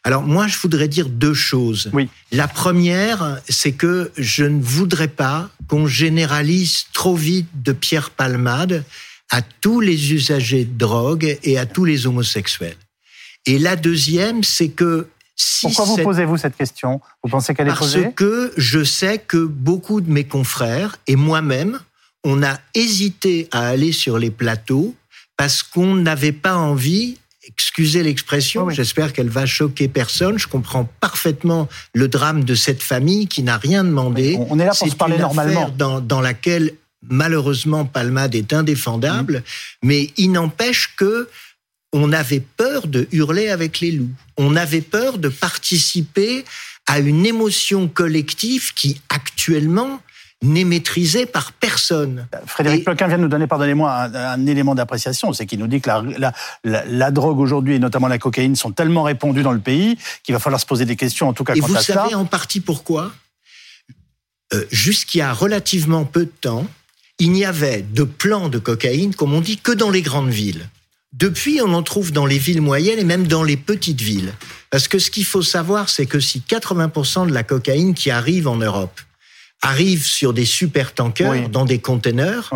[0.06, 1.90] Alors moi, je voudrais dire deux choses.
[1.92, 2.08] Oui.
[2.30, 8.84] La première, c'est que je ne voudrais pas qu'on généralise trop vite de Pierre Palmade
[9.30, 12.76] à tous les usagers de drogue et à tous les homosexuels.
[13.46, 17.00] Et la deuxième, c'est que si Pourquoi vous posez-vous cette question?
[17.24, 18.02] Vous pensez qu'elle est posée?
[18.02, 21.80] Parce que je sais que beaucoup de mes confrères et moi-même,
[22.22, 24.94] on a hésité à aller sur les plateaux
[25.36, 27.18] parce qu'on n'avait pas envie
[27.58, 30.38] excusez l'expression, j'espère qu'elle va choquer personne.
[30.38, 34.36] Je comprends parfaitement le drame de cette famille qui n'a rien demandé.
[34.50, 35.70] On est là pour se parler normalement.
[35.76, 36.72] Dans, dans laquelle
[37.08, 39.42] malheureusement Palmade est indéfendable,
[39.82, 41.28] mais il n'empêche que
[41.92, 44.10] on avait peur de hurler avec les loups.
[44.36, 46.44] On avait peur de participer
[46.86, 50.00] à une émotion collective qui actuellement
[50.42, 52.26] n'est maîtrisée par personne.
[52.46, 55.90] Frédéric Ploquin vient de nous donner, pardonnez-moi, un, élément d'appréciation, c'est qu'il nous dit que
[56.64, 60.38] la, drogue aujourd'hui, et notamment la cocaïne, sont tellement répandues dans le pays qu'il va
[60.38, 63.12] falloir se poser des questions, en tout cas et quant vous savez en partie pourquoi?
[64.52, 66.66] Euh, Jusqu'il y a relativement peu de temps,
[67.18, 70.68] il n'y avait de plans de cocaïne, comme on dit, que dans les grandes villes.
[71.12, 74.34] Depuis, on en trouve dans les villes moyennes et même dans les petites villes.
[74.70, 78.48] Parce que ce qu'il faut savoir, c'est que si 80% de la cocaïne qui arrive
[78.48, 79.00] en Europe
[79.62, 82.52] arrive sur des super tankers, dans des containers,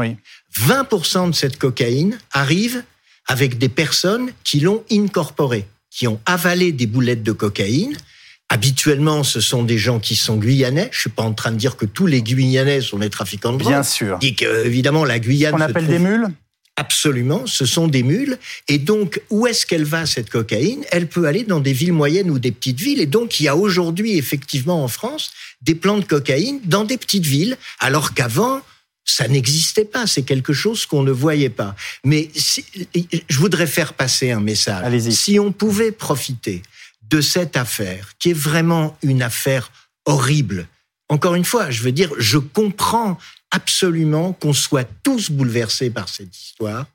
[0.54, 2.82] 20% de cette cocaïne arrive
[3.26, 7.96] avec des personnes qui l'ont incorporée, qui ont avalé des boulettes de cocaïne.
[8.48, 10.88] Habituellement, ce sont des gens qui sont guyanais.
[10.92, 13.58] Je suis pas en train de dire que tous les Guyanais sont des trafiquants de
[13.58, 13.72] drogue.
[13.72, 14.18] Bien sûr.
[14.18, 15.54] Dit que, évidemment, la Guyane.
[15.54, 16.26] On appelle des mules.
[16.80, 18.38] Absolument, ce sont des mules.
[18.66, 20.82] Et donc, où est-ce qu'elle va, cette cocaïne?
[20.90, 23.02] Elle peut aller dans des villes moyennes ou des petites villes.
[23.02, 26.96] Et donc, il y a aujourd'hui, effectivement, en France, des plants de cocaïne dans des
[26.96, 28.62] petites villes, alors qu'avant,
[29.04, 30.06] ça n'existait pas.
[30.06, 31.76] C'est quelque chose qu'on ne voyait pas.
[32.02, 35.00] Mais je voudrais faire passer un message.
[35.10, 36.62] Si on pouvait profiter
[37.10, 39.70] de cette affaire, qui est vraiment une affaire
[40.06, 40.66] horrible,
[41.10, 43.18] encore une fois, je veux dire, je comprends
[43.50, 46.86] absolument qu'on soit tous bouleversés par cette histoire.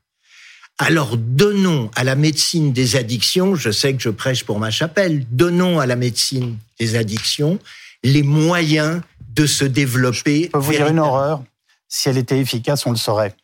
[0.78, 5.26] Alors donnons à la médecine des addictions, je sais que je prêche pour ma chapelle,
[5.32, 7.60] donnons à la médecine des addictions
[8.04, 9.02] les moyens
[9.34, 10.44] de se développer.
[10.44, 11.44] Je peux vous dire une horreur,
[11.88, 13.36] si elle était efficace, on le saurait.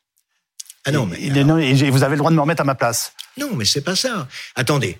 [0.86, 3.14] Ah non, mais et, vous avez le droit de me remettre à ma place.
[3.38, 4.28] Non, mais c'est pas ça.
[4.55, 4.97] Attendez,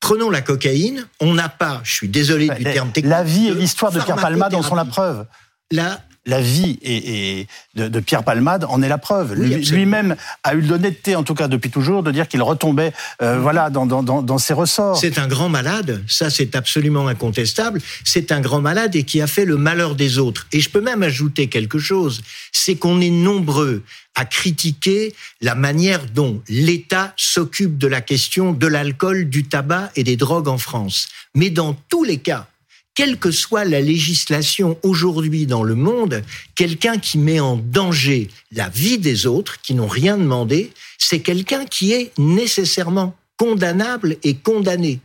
[0.00, 3.10] prenons la cocaïne, on n'a pas, je suis désolé du terme technique.
[3.10, 5.26] La vie et l'histoire de Pierre Palmade en sont la preuve.
[5.70, 9.34] Là, la vie et, de, Pierre Palmade en est la preuve.
[9.34, 12.92] Lui-même a eu l'honnêteté, en tout cas depuis toujours, de dire qu'il retombait
[13.22, 14.98] euh, voilà, dans, ses ressorts.
[14.98, 17.80] C'est un grand malade, ça c'est absolument incontestable.
[18.04, 20.46] C'est un grand malade et qui a fait le malheur des autres.
[20.52, 23.82] Et je peux même ajouter quelque chose, c'est qu'on est nombreux
[24.14, 30.04] à critiquer la manière dont l'État s'occupe de la question de l'alcool, du tabac et
[30.04, 31.08] des drogues en France.
[31.34, 32.49] Mais dans tous les cas,
[32.94, 36.22] quelle que soit la législation aujourd'hui dans le monde,
[36.54, 41.64] quelqu'un qui met en danger la vie des autres, qui n'ont rien demandé, c'est quelqu'un
[41.64, 45.00] qui est nécessairement condamnable et condamné.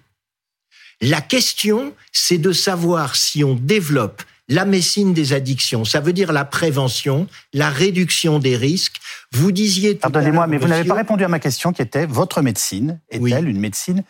[1.02, 6.32] La question, c'est de savoir si on développe la médecine des addictions, ça veut dire
[6.32, 8.98] la prévention, la réduction des risques.
[9.32, 13.00] Vous disiez Pardonnez-moi, mais vous n'avez pas répondu à ma question qui était votre médecine
[13.10, 14.04] est-elle une médecine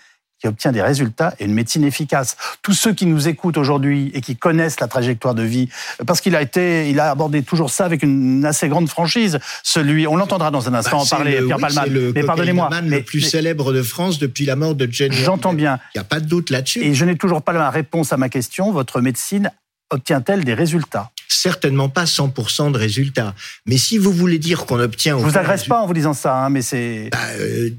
[0.45, 2.37] qui obtient des résultats et une médecine efficace.
[2.61, 5.69] Tous ceux qui nous écoutent aujourd'hui et qui connaissent la trajectoire de vie,
[6.05, 9.39] parce qu'il a été, il a abordé toujours ça avec une assez grande franchise.
[9.63, 13.21] Celui, on l'entendra dans un instant bah, en parler, Pierre oui, Mais pardonnez-moi, le plus
[13.21, 15.15] célèbre de France depuis la mort de Jenny.
[15.15, 15.79] J'entends bien.
[15.95, 16.83] Il n'y a pas de doute là-dessus.
[16.83, 18.71] Et je n'ai toujours pas la réponse à ma question.
[18.71, 19.49] Votre médecine
[19.89, 21.09] obtient-elle des résultats?
[21.35, 23.35] Certainement pas 100% de résultats.
[23.65, 25.17] Mais si vous voulez dire qu'on obtient...
[25.19, 27.09] Je vous agresse pas en vous disant ça, hein, mais c'est...
[27.11, 27.69] Bah, euh,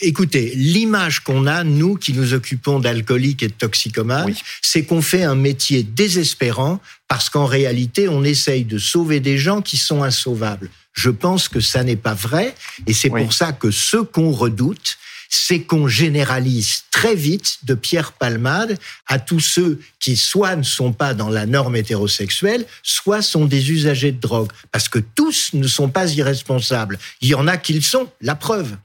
[0.00, 5.24] écoutez, l'image qu'on a, nous qui nous occupons d'alcooliques et de toxicomanes, c'est qu'on fait
[5.24, 10.70] un métier désespérant parce qu'en réalité, on essaye de sauver des gens qui sont insauvables.
[10.92, 12.54] Je pense que ça n'est pas vrai,
[12.86, 14.98] et c'est pour ça que ce qu'on redoute,
[15.28, 20.92] c'est qu'on généralise très vite de Pierre Palmade à tous ceux qui soit ne sont
[20.92, 24.50] pas dans la norme hétérosexuelle, soit sont des usagers de drogue.
[24.72, 26.98] Parce que tous ne sont pas irresponsables.
[27.20, 28.76] Il y en a qui le sont, la preuve.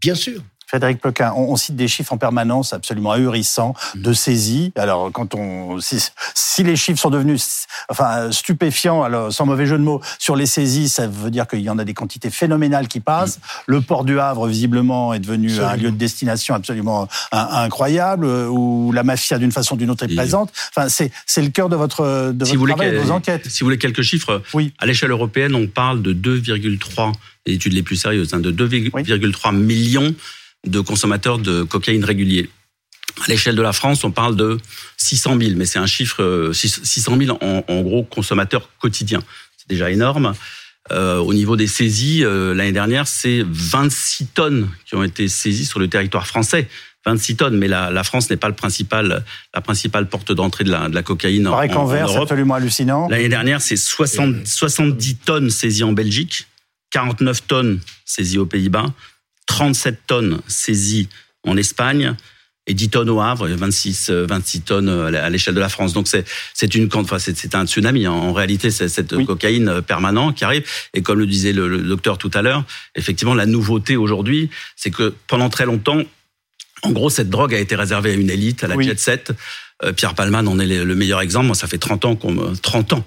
[0.00, 0.42] Bien sûr.
[0.70, 4.02] Frédéric Ploquin, on, cite des chiffres en permanence absolument ahurissants mm.
[4.02, 4.72] de saisies.
[4.76, 9.82] Alors, quand on, si, les chiffres sont devenus, enfin, stupéfiants, alors, sans mauvais jeu de
[9.82, 13.00] mots, sur les saisies, ça veut dire qu'il y en a des quantités phénoménales qui
[13.00, 13.38] passent.
[13.38, 13.40] Mm.
[13.66, 19.02] Le port du Havre, visiblement, est devenu un lieu de destination absolument incroyable, où la
[19.02, 20.52] mafia, d'une façon ou d'une autre, est présente.
[20.68, 23.50] Enfin, c'est, c'est le cœur de votre, de votre travail, de vos enquêtes.
[23.50, 24.72] Si vous voulez quelques chiffres, oui.
[24.78, 27.12] à l'échelle européenne, on parle de 2,3
[27.46, 30.14] les études les plus sérieuses, hein, de 2,3 millions
[30.66, 32.50] de consommateurs de cocaïne réguliers.
[33.24, 34.58] À l'échelle de la France, on parle de
[34.96, 39.22] 600 000, mais c'est un chiffre 600 euh, 000 en, gros consommateurs quotidiens.
[39.56, 40.34] C'est déjà énorme.
[40.90, 45.66] Euh, au niveau des saisies, euh, l'année dernière, c'est 26 tonnes qui ont été saisies
[45.66, 46.68] sur le territoire français.
[47.06, 50.70] 26 tonnes, mais la, la France n'est pas le principal, la principale porte d'entrée de
[50.70, 53.08] la, de la cocaïne en, en, en c'est absolument hallucinant.
[53.08, 56.46] L'année dernière, c'est 70 tonnes saisies en Belgique,
[56.90, 58.92] 49 tonnes saisies aux Pays-Bas,
[59.50, 61.08] 37 tonnes saisies
[61.44, 62.14] en Espagne
[62.68, 65.92] et 10 tonnes au Havre, 26, 26 euh, tonnes à l'échelle de la France.
[65.92, 68.06] Donc c'est une enfin c'est un tsunami.
[68.06, 70.64] En réalité, c'est cette cocaïne euh, permanente qui arrive.
[70.94, 72.62] Et comme le disait le, docteur tout à l'heure,
[72.94, 76.00] effectivement, la nouveauté aujourd'hui, c'est que pendant très longtemps,
[76.82, 79.32] en gros, cette drogue a été réservée à une élite, à la jet set.
[79.82, 81.46] Euh, Pierre Palman en est le meilleur exemple.
[81.46, 83.04] Moi, ça fait 30 ans qu'on 30 ans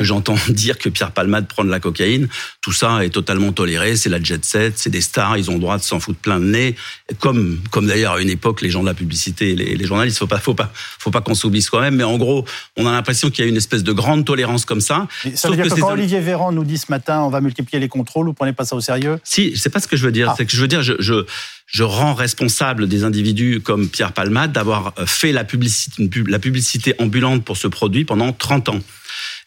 [0.00, 2.28] que j'entends dire que Pierre Palmade prend de la cocaïne.
[2.60, 3.96] Tout ça est totalement toléré.
[3.96, 6.40] C'est la jet set, c'est des stars, ils ont le droit de s'en foutre plein
[6.40, 6.76] de nez.
[7.18, 10.26] Comme, comme d'ailleurs à une époque, les gens de la publicité, les, les journalistes, faut
[10.26, 11.96] pas, faut pas, faut pas qu'on s'oublie quand même.
[11.96, 12.44] Mais en gros,
[12.76, 15.06] on a l'impression qu'il y a une espèce de grande tolérance comme ça.
[15.34, 17.88] ça veut dire que, quand Olivier Véran nous dit ce matin, on va multiplier les
[17.88, 19.18] contrôles, vous prenez pas ça au sérieux?
[19.24, 20.30] Si, c'est pas ce que je veux dire.
[20.30, 20.34] Ah.
[20.36, 21.24] C'est que je veux dire, je, je
[21.66, 27.44] je rends responsable des individus comme Pierre Palmade d'avoir fait la publicité, la publicité ambulante
[27.44, 28.80] pour ce produit pendant 30 ans.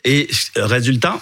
[0.05, 1.21] Et résultat,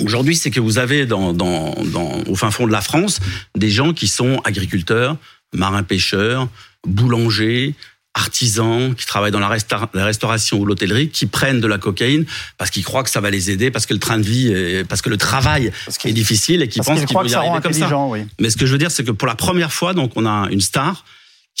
[0.00, 3.20] Aujourd'hui, c'est que vous avez dans, dans, dans, au fin fond de la France
[3.54, 5.18] des gens qui sont agriculteurs,
[5.52, 6.48] marins-pêcheurs,
[6.86, 7.74] boulangers,
[8.14, 12.26] artisans qui travaillent dans la, restauration ou l'hôtellerie qui prennent de la cocaïne
[12.58, 14.84] parce qu'ils croient que ça va les aider parce que le train de vie est,
[14.84, 15.72] parce que le travail
[16.04, 17.96] est difficile et qu'ils pensent qu'ils vont y arriver comme ça.
[18.06, 18.20] Oui.
[18.38, 20.48] Mais ce que je veux dire c'est que pour la première fois donc on a
[20.50, 21.04] une star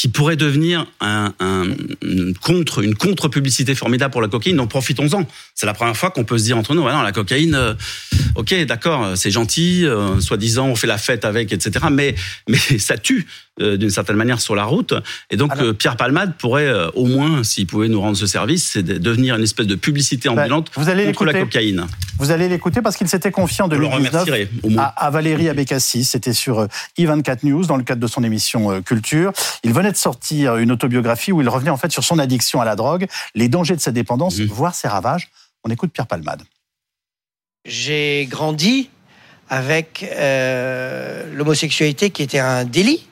[0.02, 1.62] qui pourrait devenir un, un,
[2.02, 4.56] une contre une contre publicité formidable pour la cocaïne.
[4.56, 5.28] Donc profitons-en.
[5.54, 7.74] C'est la première fois qu'on peut se dire entre nous, la cocaïne, euh,
[8.34, 11.86] ok, d'accord, c'est gentil, euh, soi-disant on fait la fête avec, etc.
[11.92, 12.16] Mais
[12.48, 13.28] mais ça tue.
[13.60, 14.94] Euh, d'une certaine manière sur la route.
[15.28, 18.70] Et donc euh, Pierre Palmade pourrait euh, au moins, s'il pouvait nous rendre ce service,
[18.72, 21.86] c'est de devenir une espèce de publicité ambulante vous allez contre la cocaïne.
[22.18, 24.26] Vous allez l'écouter parce qu'il s'était confié en 2019
[24.78, 26.04] à, à, Valérie Abécassis.
[26.04, 26.66] C'était sur
[26.98, 29.34] i24 News dans le cadre de son émission Culture.
[29.64, 32.64] Il venait de sortir une autobiographie où il revenait en fait sur son addiction à
[32.64, 34.44] la drogue, les dangers de sa dépendance, mmh.
[34.44, 35.28] voire ses ravages.
[35.62, 36.40] On écoute Pierre Palmade.
[37.66, 38.88] J'ai grandi
[39.50, 40.06] avec
[41.34, 43.04] l'homosexualité qui était un délit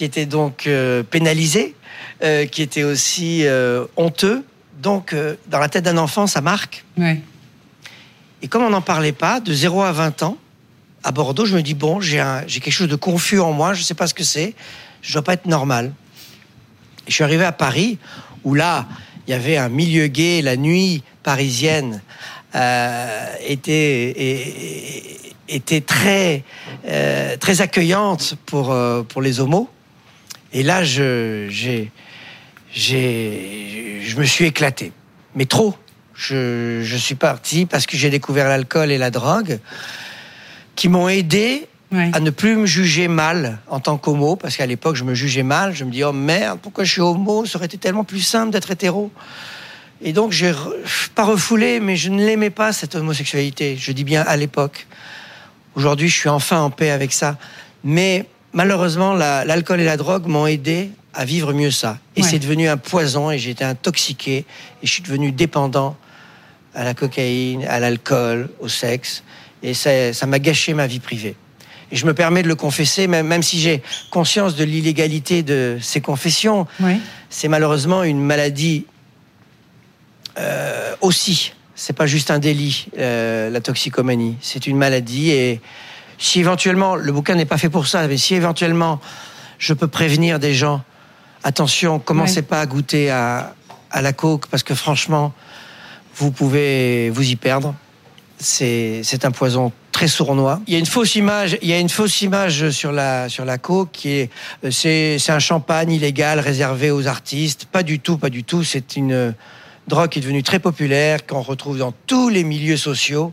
[0.00, 1.74] qui était donc euh, pénalisé,
[2.22, 4.46] euh, qui était aussi euh, honteux.
[4.78, 5.14] Donc,
[5.48, 6.86] dans la tête d'un enfant, ça marque.
[8.40, 10.38] Et comme on n'en parlait pas, de 0 à 20 ans,
[11.04, 12.16] à Bordeaux, je me dis, bon, j'ai
[12.48, 14.54] quelque chose de confus en moi, je ne sais pas ce que c'est,
[15.02, 15.92] je ne dois pas être normal.
[17.06, 17.98] Et je suis arrivé à Paris,
[18.42, 18.88] où là,
[19.26, 22.00] il y avait un milieu gay, la nuit parisienne
[23.46, 24.40] était,
[25.46, 26.42] était très,
[27.38, 28.74] très accueillante pour,
[29.06, 29.68] pour les homos.
[30.52, 31.90] Et là, je, j'ai,
[32.72, 34.92] j'ai, je me suis éclaté.
[35.34, 35.74] Mais trop.
[36.14, 39.58] Je, je suis parti parce que j'ai découvert l'alcool et la drogue
[40.76, 44.94] qui m'ont aidé à ne plus me juger mal en tant qu'homo, parce qu'à l'époque,
[44.94, 45.74] je me jugeais mal.
[45.74, 47.46] Je me dis, oh merde, pourquoi je suis homo?
[47.46, 49.10] Ça aurait été tellement plus simple d'être hétéro.
[50.00, 50.52] Et donc, j'ai
[51.14, 53.76] pas refoulé, mais je ne l'aimais pas, cette homosexualité.
[53.76, 54.86] Je dis bien à l'époque.
[55.74, 57.38] Aujourd'hui, je suis enfin en paix avec ça.
[57.82, 61.98] Mais malheureusement, l'alcool et la drogue m'ont aidé à vivre mieux ça.
[62.16, 64.38] Et c'est devenu un poison et j'ai été intoxiqué
[64.82, 65.96] et je suis devenu dépendant
[66.74, 69.22] à la cocaïne, à l'alcool, au sexe.
[69.62, 71.36] Et ça m'a gâché ma vie privée.
[71.92, 75.78] Et je me permets de le confesser, même, même si j'ai conscience de l'illégalité de
[75.80, 76.66] ces confessions.
[77.28, 78.86] C'est malheureusement une maladie
[80.38, 84.36] euh, aussi c'est pas juste un délit, euh, la toxicomanie.
[84.42, 85.62] C'est une maladie et
[86.20, 89.00] si éventuellement, le bouquin n'est pas fait pour ça, mais si éventuellement
[89.58, 90.82] je peux prévenir des gens,
[91.42, 93.54] attention, commencez pas à goûter à,
[93.90, 95.32] à la coke parce que franchement,
[96.16, 97.74] vous pouvez vous y perdre.
[98.38, 100.60] C'est un poison très sournois.
[100.66, 103.44] Il y a une fausse image, il y a une fausse image sur la sur
[103.44, 104.30] la coke qui est
[104.70, 107.66] c'est c'est un champagne illégal réservé aux artistes.
[107.66, 108.64] Pas du tout, pas du tout.
[108.64, 109.34] C'est une
[109.88, 113.32] drogue qui est devenue très populaire qu'on retrouve dans tous les milieux sociaux.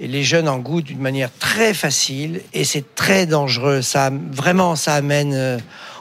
[0.00, 3.82] Les jeunes en goûtent d'une manière très facile et c'est très dangereux.
[3.82, 5.58] Ça vraiment ça amène euh,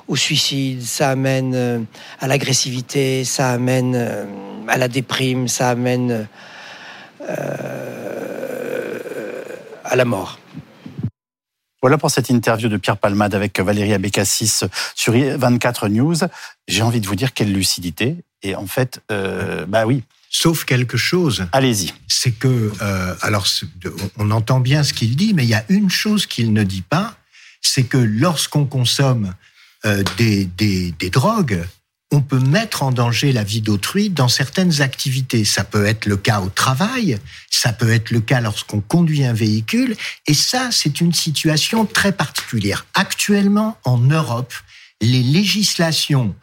[0.07, 1.79] au suicide, ça amène euh,
[2.19, 4.25] à l'agressivité, ça amène euh,
[4.67, 6.27] à la déprime, ça amène
[7.29, 9.03] euh,
[9.83, 10.39] à la mort.
[11.81, 14.63] Voilà pour cette interview de Pierre Palmade avec Valérie Abécassis
[14.95, 16.15] sur 24 News.
[16.67, 18.17] J'ai envie de vous dire quelle lucidité.
[18.41, 20.03] Et en fait, bah oui.
[20.30, 21.47] Sauf quelque chose.
[21.51, 21.93] Allez-y.
[22.07, 22.71] C'est que,
[23.21, 23.47] alors,
[24.17, 26.82] on entend bien ce qu'il dit, mais il y a une chose qu'il ne dit
[26.82, 27.17] pas,
[27.61, 29.34] c'est que lorsqu'on consomme
[29.86, 31.65] euh, des, des, des drogues,
[32.11, 35.43] on peut mettre en danger la vie d'autrui dans certaines activités.
[35.43, 37.19] Ça peut être le cas au travail,
[37.49, 42.13] ça peut être le cas lorsqu'on conduit un véhicule, et ça, c'est une situation très
[42.13, 42.86] particulière.
[42.93, 44.53] Actuellement, en Europe,
[45.01, 46.34] les législations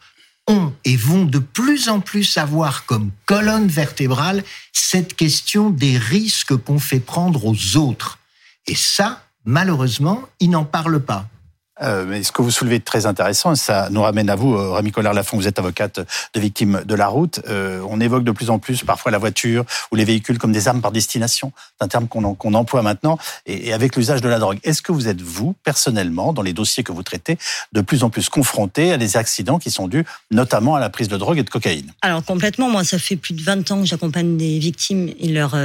[0.47, 6.55] ont et vont de plus en plus avoir comme colonne vertébrale cette question des risques
[6.55, 8.19] qu'on fait prendre aux autres.
[8.67, 11.27] Et ça, malheureusement, ils n'en parlent pas.
[11.81, 14.91] Euh, ce que vous soulevez est très intéressant, ça nous ramène à vous, euh, Rémi
[14.91, 15.99] Collard-Lafont, vous êtes avocate
[16.33, 17.41] de victimes de la route.
[17.49, 20.69] Euh, on évoque de plus en plus parfois la voiture ou les véhicules comme des
[20.69, 21.51] armes par destination.
[21.77, 24.59] C'est un terme qu'on emploie maintenant, et, avec l'usage de la drogue.
[24.63, 27.37] Est-ce que vous êtes, vous, personnellement, dans les dossiers que vous traitez,
[27.73, 31.09] de plus en plus confronté à des accidents qui sont dus notamment à la prise
[31.09, 31.91] de drogue et de cocaïne?
[32.01, 35.57] Alors complètement, moi ça fait plus de 20 ans que j'accompagne des victimes et leurs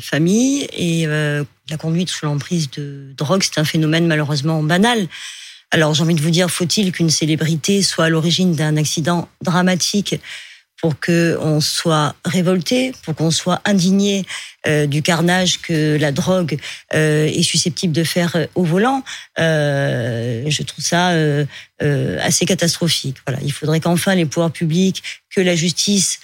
[0.00, 5.08] familles, et la conduite sous l'emprise de drogue, c'est un phénomène malheureusement banal.
[5.70, 10.16] Alors j'ai envie de vous dire, faut-il qu'une célébrité soit à l'origine d'un accident dramatique
[10.80, 14.26] pour qu'on soit révolté, pour qu'on soit indigné
[14.66, 16.58] euh, du carnage que la drogue
[16.94, 19.02] euh, est susceptible de faire au volant,
[19.38, 21.12] euh, je trouve ça
[22.22, 23.18] assez catastrophique.
[23.26, 25.02] Voilà, il faudrait qu'enfin les pouvoirs publics,
[25.34, 26.20] que la justice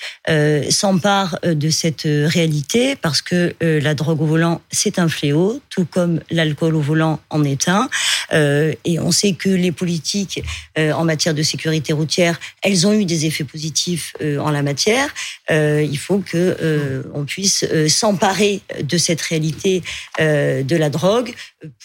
[0.71, 6.21] s'empare de cette réalité, parce que la drogue au volant c'est un fléau, tout comme
[6.31, 7.91] l'alcool au volant en est un.
[8.33, 10.43] Et on sait que les politiques
[10.77, 15.13] en matière de sécurité routière, elles ont eu des effets positifs en la matière.
[15.51, 19.83] il faut que on puisse s'emparer de cette réalité
[20.21, 21.35] euh, de la drogue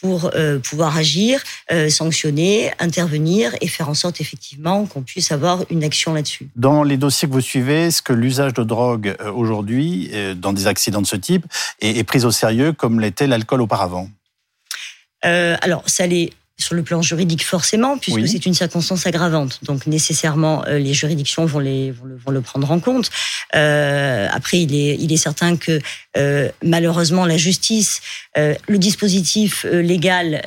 [0.01, 1.41] pour euh, pouvoir agir,
[1.71, 6.49] euh, sanctionner, intervenir et faire en sorte effectivement qu'on puisse avoir une action là-dessus.
[6.55, 11.01] Dans les dossiers que vous suivez, est-ce que l'usage de drogue aujourd'hui, dans des accidents
[11.01, 11.45] de ce type,
[11.81, 14.09] est, pris au sérieux comme l'était l'alcool auparavant?
[15.21, 19.59] Alors, ça l'est sur le plan juridique forcément, puisque c'est une circonstance aggravante.
[19.63, 23.11] Donc nécessairement, euh, les juridictions vont, les, vont, le, vont le prendre en compte.
[23.55, 25.79] Euh, après, il est, il est certain que
[26.17, 28.01] euh, malheureusement, la justice,
[28.37, 30.41] euh, le dispositif euh, légal,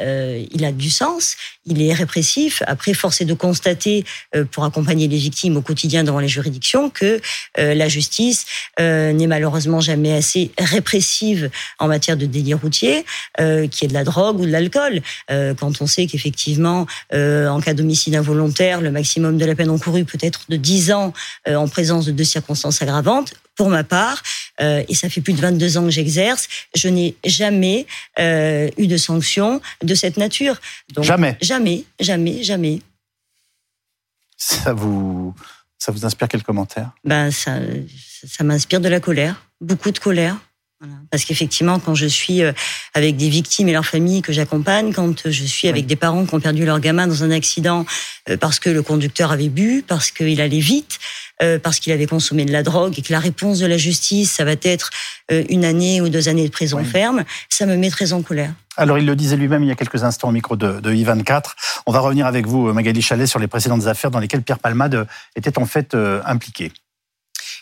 [0.53, 1.37] il a du sens,
[1.67, 2.63] il est répressif.
[2.67, 4.05] Après, force est de constater,
[4.51, 7.21] pour accompagner les victimes au quotidien devant les juridictions, que
[7.57, 8.47] la justice
[8.79, 13.05] n'est malheureusement jamais assez répressive en matière de délit routier,
[13.37, 15.03] qui est de la drogue ou de l'alcool.
[15.29, 20.05] quand on sait qu'effectivement, euh, en cas d'homicide involontaire, le maximum de la peine encourue
[20.05, 21.13] peut être de 10 ans
[21.49, 23.35] euh, en présence de deux circonstances aggravantes.
[23.57, 24.23] Pour ma part,
[24.63, 27.87] euh, et ça fait plus de 22 ans que j'exerce, je n'ai jamais
[28.19, 30.59] eu de sanction de cette nature.
[30.99, 32.81] jamais Jamais, jamais, jamais.
[34.39, 35.35] Ça vous,
[35.79, 36.93] ça vous inspire quel commentaire?
[37.05, 37.59] Ben, Ça,
[38.27, 40.37] ça m'inspire de la colère, beaucoup de colère.
[41.11, 42.53] Parce qu'effectivement, quand je suis euh,
[42.95, 46.35] avec des victimes et leurs familles que j'accompagne, quand je suis avec des parents qui
[46.35, 47.85] ont perdu leur gamin dans un accident
[48.31, 50.99] euh, parce que le conducteur avait bu, parce qu'il allait vite,
[51.43, 54.33] euh, parce qu'il avait consommé de la drogue et que la réponse de la justice,
[54.33, 54.91] ça va être
[55.31, 58.53] une année ou deux années de prison ferme, ça me met très en colère.
[58.77, 61.53] Alors, il le disait lui-même il y a quelques instants au micro de, de I24.
[61.87, 65.07] On va revenir avec vous, Magali Chalet, sur les précédentes affaires dans lesquelles Pierre Palmade
[65.37, 66.73] était en fait impliqué.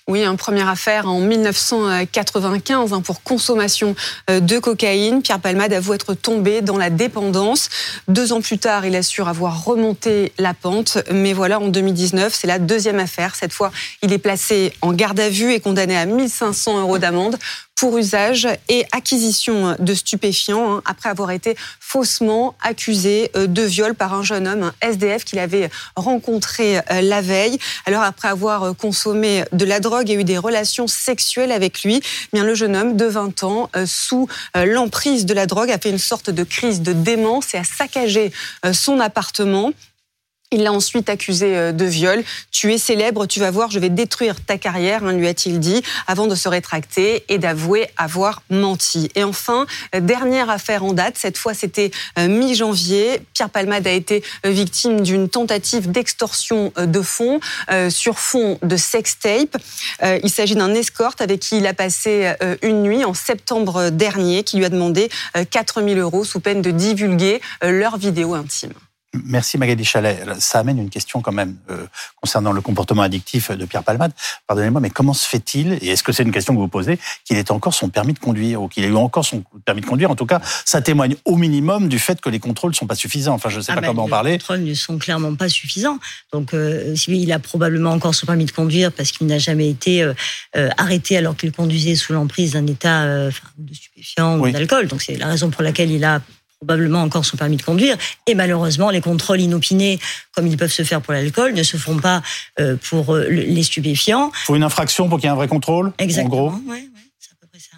[0.09, 3.95] Oui, une première affaire en 1995 hein, pour consommation
[4.31, 5.21] euh, de cocaïne.
[5.21, 7.69] Pierre Palmade avoue être tombé dans la dépendance.
[8.09, 10.97] Deux ans plus tard, il assure avoir remonté la pente.
[11.13, 13.35] Mais voilà, en 2019, c'est la deuxième affaire.
[13.35, 17.37] Cette fois, il est placé en garde à vue et condamné à 1500 euros d'amende
[17.79, 24.15] pour usage et acquisition de stupéfiants hein, après avoir été faussement accusé de viol par
[24.15, 27.59] un jeune homme, un SDF qu'il avait rencontré la veille.
[27.87, 32.29] Alors après avoir consommé de la drogue et eu des relations sexuelles avec lui, eh
[32.33, 35.99] bien le jeune homme de 20 ans, sous l'emprise de la drogue, a fait une
[35.99, 38.33] sorte de crise de démence et a saccagé
[38.73, 39.73] son appartement.
[40.51, 42.25] Il l'a ensuite accusé euh, de viol.
[42.51, 45.83] Tu es célèbre, tu vas voir, je vais détruire ta carrière, hein, lui a-t-il dit,
[46.07, 49.11] avant de se rétracter et d'avouer avoir menti.
[49.15, 53.21] Et enfin, euh, dernière affaire en date, cette fois c'était euh, mi-janvier.
[53.35, 57.41] Pierre Palmade a été victime d'une tentative d'extorsion de fonds
[57.91, 59.57] sur fond de sextape.
[60.03, 62.33] Il s'agit d'un escorte avec qui il a passé
[62.63, 65.09] une nuit en septembre dernier, qui lui a demandé
[65.51, 68.73] 4000 euros sous peine de divulguer leur vidéo intime.
[69.15, 70.23] Merci Magali Chalet.
[70.39, 71.87] Ça amène une question quand même euh,
[72.21, 74.13] concernant le comportement addictif de Pierre Palmade.
[74.47, 77.39] Pardonnez-moi, mais comment se fait-il, et est-ce que c'est une question que vous posez, qu'il
[77.39, 80.11] ait encore son permis de conduire, ou qu'il ait eu encore son permis de conduire?
[80.11, 82.95] En tout cas, ça témoigne au minimum du fait que les contrôles ne sont pas
[82.95, 83.33] suffisants.
[83.33, 84.33] Enfin, je ne sais ah pas ben, comment en parler.
[84.33, 85.99] Les contrôles ne sont clairement pas suffisants.
[86.33, 90.03] Donc, euh, il a probablement encore son permis de conduire parce qu'il n'a jamais été
[90.03, 90.13] euh,
[90.77, 94.87] arrêté alors qu'il conduisait sous l'emprise d'un état de stupéfiant ou d'alcool.
[94.87, 96.21] Donc, c'est la raison pour laquelle il a
[96.59, 97.97] probablement encore son permis de conduire.
[98.27, 99.99] Et malheureusement, les contrôles inopinés,
[100.33, 102.23] comme ils peuvent se faire pour l'alcool, ne se font pas
[102.61, 104.31] euh, pour euh, les stupéfiants.
[104.43, 106.61] Il faut une infraction pour qu'il y ait un vrai contrôle Exactement, en gros.
[107.19, 107.77] c'est à peu près ça.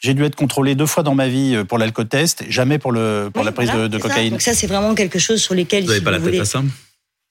[0.00, 3.30] J'ai dû être contrôlé deux fois dans ma vie euh, pour l'alcotest, jamais pour, le,
[3.32, 4.30] pour la prise de, cocaïne.
[4.30, 5.84] Donc ça, c'est vraiment quelque chose sur lesquels...
[5.84, 6.62] Vous n'avez pas la tête à ça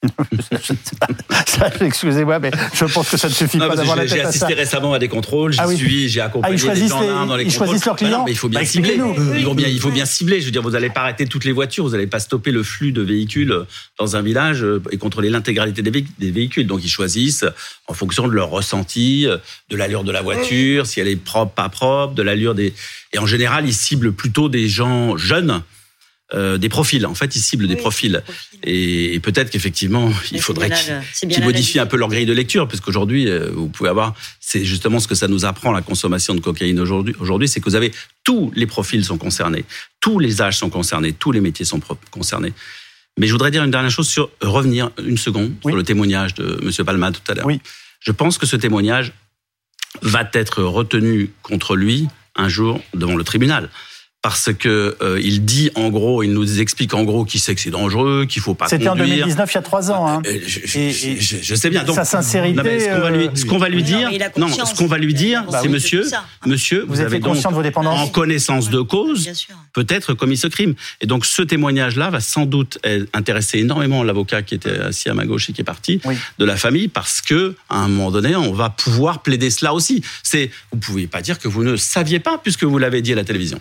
[1.81, 4.93] Excusez-moi, mais je pense que ça ne suffit pas d'avoir la tête J'ai assisté récemment
[4.93, 7.85] à des contrôles, j'y ah suis, j'ai accompagné ah, des gens dans les ils choisissent
[7.85, 8.23] leurs clients.
[8.25, 8.99] mais il faut bien bah, cibler.
[9.37, 10.41] Ils vont bien, il faut bien cibler.
[10.41, 12.63] Je veux dire, vous n'allez pas arrêter toutes les voitures, vous n'allez pas stopper le
[12.63, 13.65] flux de véhicules
[13.97, 16.67] dans un village euh, et contrôler l'intégralité des véhicules.
[16.67, 17.45] Donc ils choisissent
[17.87, 19.37] en fonction de leur ressenti, euh,
[19.69, 22.73] de l'allure de la voiture, si elle est propre, pas propre, de l'allure des.
[23.13, 25.61] Et en général, ils ciblent plutôt des gens jeunes
[26.33, 27.05] euh, des profils.
[27.05, 28.23] En fait, ils ciblent des profils.
[28.63, 30.71] Et, peut-être qu'effectivement, il faudrait
[31.29, 34.65] qu'ils modifient un peu leur grille de lecture, parce qu'aujourd'hui, euh, vous pouvez avoir, c'est
[34.65, 37.15] justement ce que ça nous apprend la consommation de cocaïne aujourd'hui.
[37.19, 37.91] Aujourd'hui, c'est que vous avez
[38.23, 39.63] tous les profils sont concernés,
[39.99, 41.79] tous les âges sont concernés, tous les métiers sont
[42.09, 42.53] concernés.
[43.19, 46.59] Mais je voudrais dire une dernière chose sur revenir une seconde sur le témoignage de
[46.63, 46.85] M.
[46.85, 47.45] Palma tout à l'heure.
[47.45, 47.61] Oui.
[47.99, 49.13] Je pense que ce témoignage
[50.01, 53.69] va être retenu contre lui un jour devant le tribunal
[54.23, 57.59] parce que euh, il dit en gros, il nous explique en gros qu'il sait que
[57.59, 60.07] c'est dangereux, qu'il faut pas C'était en 2019, il y a trois ans.
[60.07, 60.21] Hein.
[60.25, 61.83] Euh, je, je, je, sais bien.
[61.83, 62.79] Donc, sa sincérité.
[62.79, 65.43] ce qu'on va lui, ce qu'on va lui dire, non, ce qu'on va lui dire,
[65.61, 66.05] c'est monsieur,
[66.45, 69.29] monsieur, vous, avez donc de vos dépendances en connaissance de cause,
[69.73, 70.73] peut-être commis ce crime.
[71.01, 72.79] Et donc ce témoignage-là va sans doute
[73.11, 75.99] intéresser énormément l'avocat qui était assis à ma gauche et qui est parti
[76.39, 80.01] de la famille, parce que à un moment donné, on va pouvoir plaider cela aussi.
[80.23, 83.17] C'est, vous pouvez pas dire que vous ne saviez pas puisque vous l'avez dit à
[83.17, 83.59] la télévision.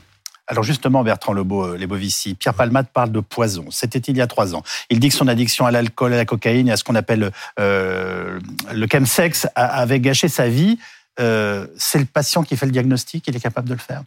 [0.48, 3.66] Alors justement, Bertrand Lebeau, euh, les Bovici, Pierre Palmade parle de poison.
[3.70, 4.62] C'était il y a trois ans.
[4.90, 7.30] Il dit que son addiction à l'alcool, à la cocaïne et à ce qu'on appelle
[7.60, 8.40] euh,
[8.72, 10.78] le chemsex avait gâché sa vie.
[11.20, 14.02] Euh, c'est le patient qui fait le diagnostic, il est capable de le faire?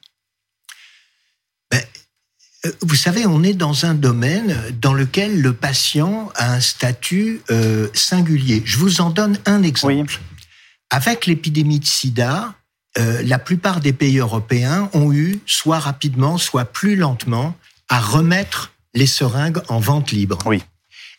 [1.72, 1.82] Ben,
[2.82, 7.42] Vous savez, on est dans un domaine dans lequel le patient a un statut
[7.94, 8.62] singulier.
[8.66, 10.20] Je vous en donne un exemple.
[10.90, 12.54] Avec l'épidémie de sida,
[12.98, 17.56] euh, la plupart des pays européens ont eu, soit rapidement, soit plus lentement,
[17.90, 20.40] à remettre les seringues en vente libre.
[20.46, 20.64] Oui.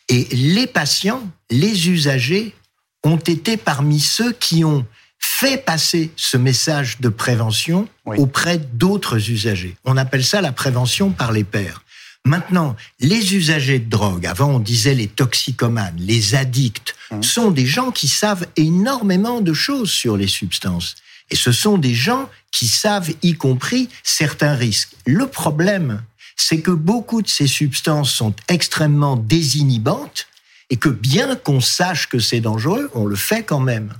[0.09, 2.55] Et les patients, les usagers,
[3.03, 4.85] ont été parmi ceux qui ont
[5.19, 9.75] fait passer ce message de prévention auprès d'autres usagers.
[9.85, 11.83] On appelle ça la prévention par les pairs.
[12.25, 17.23] Maintenant, les usagers de drogue, avant on disait les toxicomanes, les addicts, mmh.
[17.23, 20.95] sont des gens qui savent énormément de choses sur les substances.
[21.29, 24.93] Et ce sont des gens qui savent, y compris, certains risques.
[25.05, 26.01] Le problème,
[26.35, 30.27] c'est que beaucoup de ces substances sont extrêmement désinhibantes
[30.69, 33.93] et que bien qu'on sache que c'est dangereux, on le fait quand même.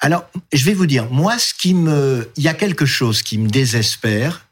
[0.00, 3.38] Alors, je vais vous dire, moi, ce qui me, il y a quelque chose qui
[3.38, 4.46] me désespère,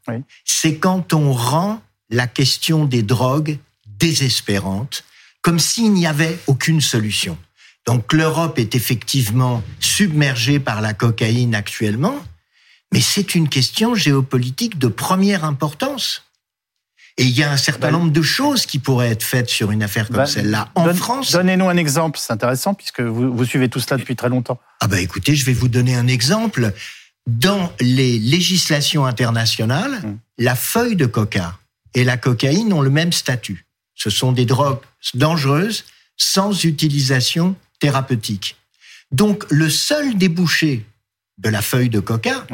[0.44, 5.04] c'est quand on rend la question des drogues désespérante,
[5.42, 7.38] comme s'il n'y avait aucune solution.
[7.86, 12.16] Donc l'Europe est effectivement submergée par la cocaïne actuellement,
[12.92, 16.24] mais c'est une question géopolitique de première importance.
[17.16, 19.82] Et il y a un certain nombre de choses qui pourraient être faites sur une
[19.82, 21.32] affaire comme celle-là en France.
[21.32, 24.58] Donnez-nous un exemple, c'est intéressant puisque vous, suivez tout cela depuis très longtemps.
[24.80, 26.72] Ah bah écoutez, je vais vous donner un exemple.
[27.26, 30.18] Dans les législations internationales, hum.
[30.38, 31.58] la feuille de coca
[31.94, 33.66] et la cocaïne ont le même statut.
[33.94, 34.80] Ce sont des drogues
[35.14, 35.84] dangereuses
[36.16, 38.56] sans utilisation thérapeutique.
[39.10, 40.86] Donc le seul débouché
[41.38, 42.46] de la feuille de coca,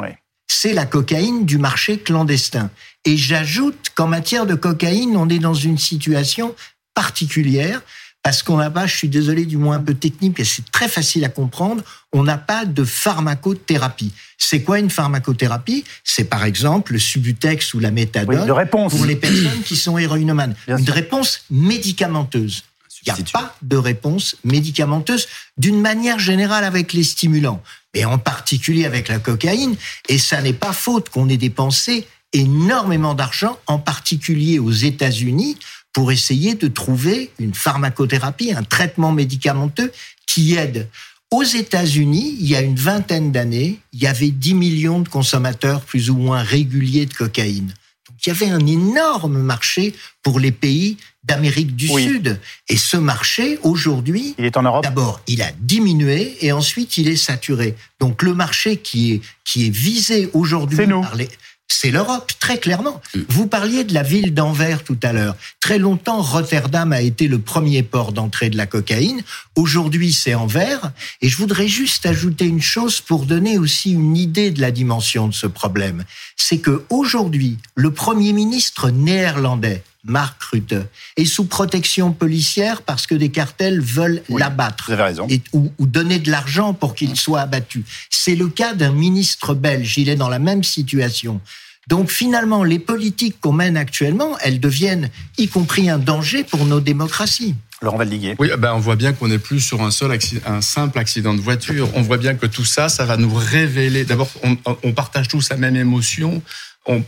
[0.47, 2.71] c'est la cocaïne du marché clandestin.
[3.05, 6.55] Et j'ajoute qu'en matière de cocaïne, on est dans une situation
[6.95, 7.81] particulière
[8.23, 10.89] parce qu'on n'a pas, je suis désolé du moins un peu technique, et c'est très
[10.89, 14.11] facile à comprendre, on n'a pas de pharmacothérapie.
[14.37, 15.85] C'est quoi une pharmacothérapie?
[16.03, 18.93] C'est par exemple le Subutex ou la méthadone de réponse.
[18.93, 20.55] pour les personnes qui sont héroïnomanes.
[20.67, 22.63] une réponse médicamenteuse.
[23.07, 25.27] Il n'y a pas de réponse médicamenteuse
[25.57, 29.75] d'une manière générale avec les stimulants, mais en particulier avec la cocaïne.
[30.09, 35.57] Et ça n'est pas faute qu'on ait dépensé énormément d'argent, en particulier aux États-Unis,
[35.93, 39.91] pour essayer de trouver une pharmacothérapie, un traitement médicamenteux
[40.27, 40.89] qui aide.
[41.31, 45.81] Aux États-Unis, il y a une vingtaine d'années, il y avait 10 millions de consommateurs
[45.81, 47.73] plus ou moins réguliers de cocaïne.
[48.07, 49.93] Donc il y avait un énorme marché
[50.23, 50.97] pour les pays
[51.27, 52.39] d'Amérique du Sud.
[52.69, 54.83] Et ce marché, aujourd'hui, il est en Europe.
[54.83, 57.75] D'abord, il a diminué et ensuite il est saturé.
[57.99, 61.29] Donc le marché qui est qui est visé aujourd'hui par les
[61.67, 63.01] c'est l'Europe, très clairement.
[63.13, 63.19] Mm.
[63.29, 65.35] Vous parliez de la ville d'Anvers tout à l'heure.
[65.59, 69.21] Très longtemps, Rotterdam a été le premier port d'entrée de la cocaïne.
[69.55, 70.91] Aujourd'hui, c'est Anvers.
[71.21, 75.27] Et je voudrais juste ajouter une chose pour donner aussi une idée de la dimension
[75.27, 76.05] de ce problème.
[76.37, 80.75] C'est que aujourd'hui, le premier ministre néerlandais, Mark Rutte,
[81.17, 84.85] est sous protection policière parce que des cartels veulent l'abattre.
[84.87, 85.27] Vous avez raison.
[85.53, 87.83] ou, ou, donner de l'argent pour qu'il soit abattu.
[88.09, 89.97] C'est le cas d'un ministre belge.
[89.97, 91.41] Il est dans la même situation.
[91.87, 96.81] Donc finalement, les politiques qu'on mène actuellement, elles deviennent, y compris un danger pour nos
[96.81, 97.55] démocraties.
[97.81, 98.35] Laurent Valdiguier.
[98.39, 101.35] Oui, ben on voit bien qu'on n'est plus sur un seul accident, un simple accident
[101.35, 101.89] de voiture.
[101.93, 104.03] On voit bien que tout ça, ça va nous révéler.
[104.03, 106.41] D'abord, on, on partage tous la même émotion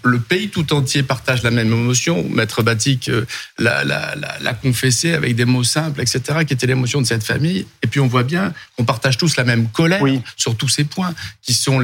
[0.03, 2.27] le pays tout entier partage la même émotion.
[2.29, 3.25] Maître Batik euh,
[3.57, 7.65] l'a confessé avec des mots simples, etc., qui étaient l'émotion de cette famille.
[7.81, 10.03] Et puis on voit bien qu'on partage tous la même colère
[10.35, 11.79] sur tous ces points, qui sont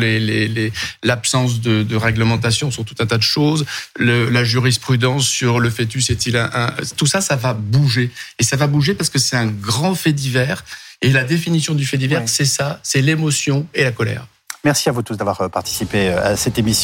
[1.04, 3.66] l'absence de, réglementation sur tout un tas de choses,
[4.00, 8.12] la jurisprudence sur le fœtus est-il un, Tout ça, ça va bouger.
[8.40, 10.66] Et ça va bouger parce que c'est un grand fait divers.
[11.02, 14.28] Et la définition du fait divers, c'est ça, c'est l'émotion et la colère.
[14.66, 16.84] Merci à vous tous d'avoir participé à cette émission.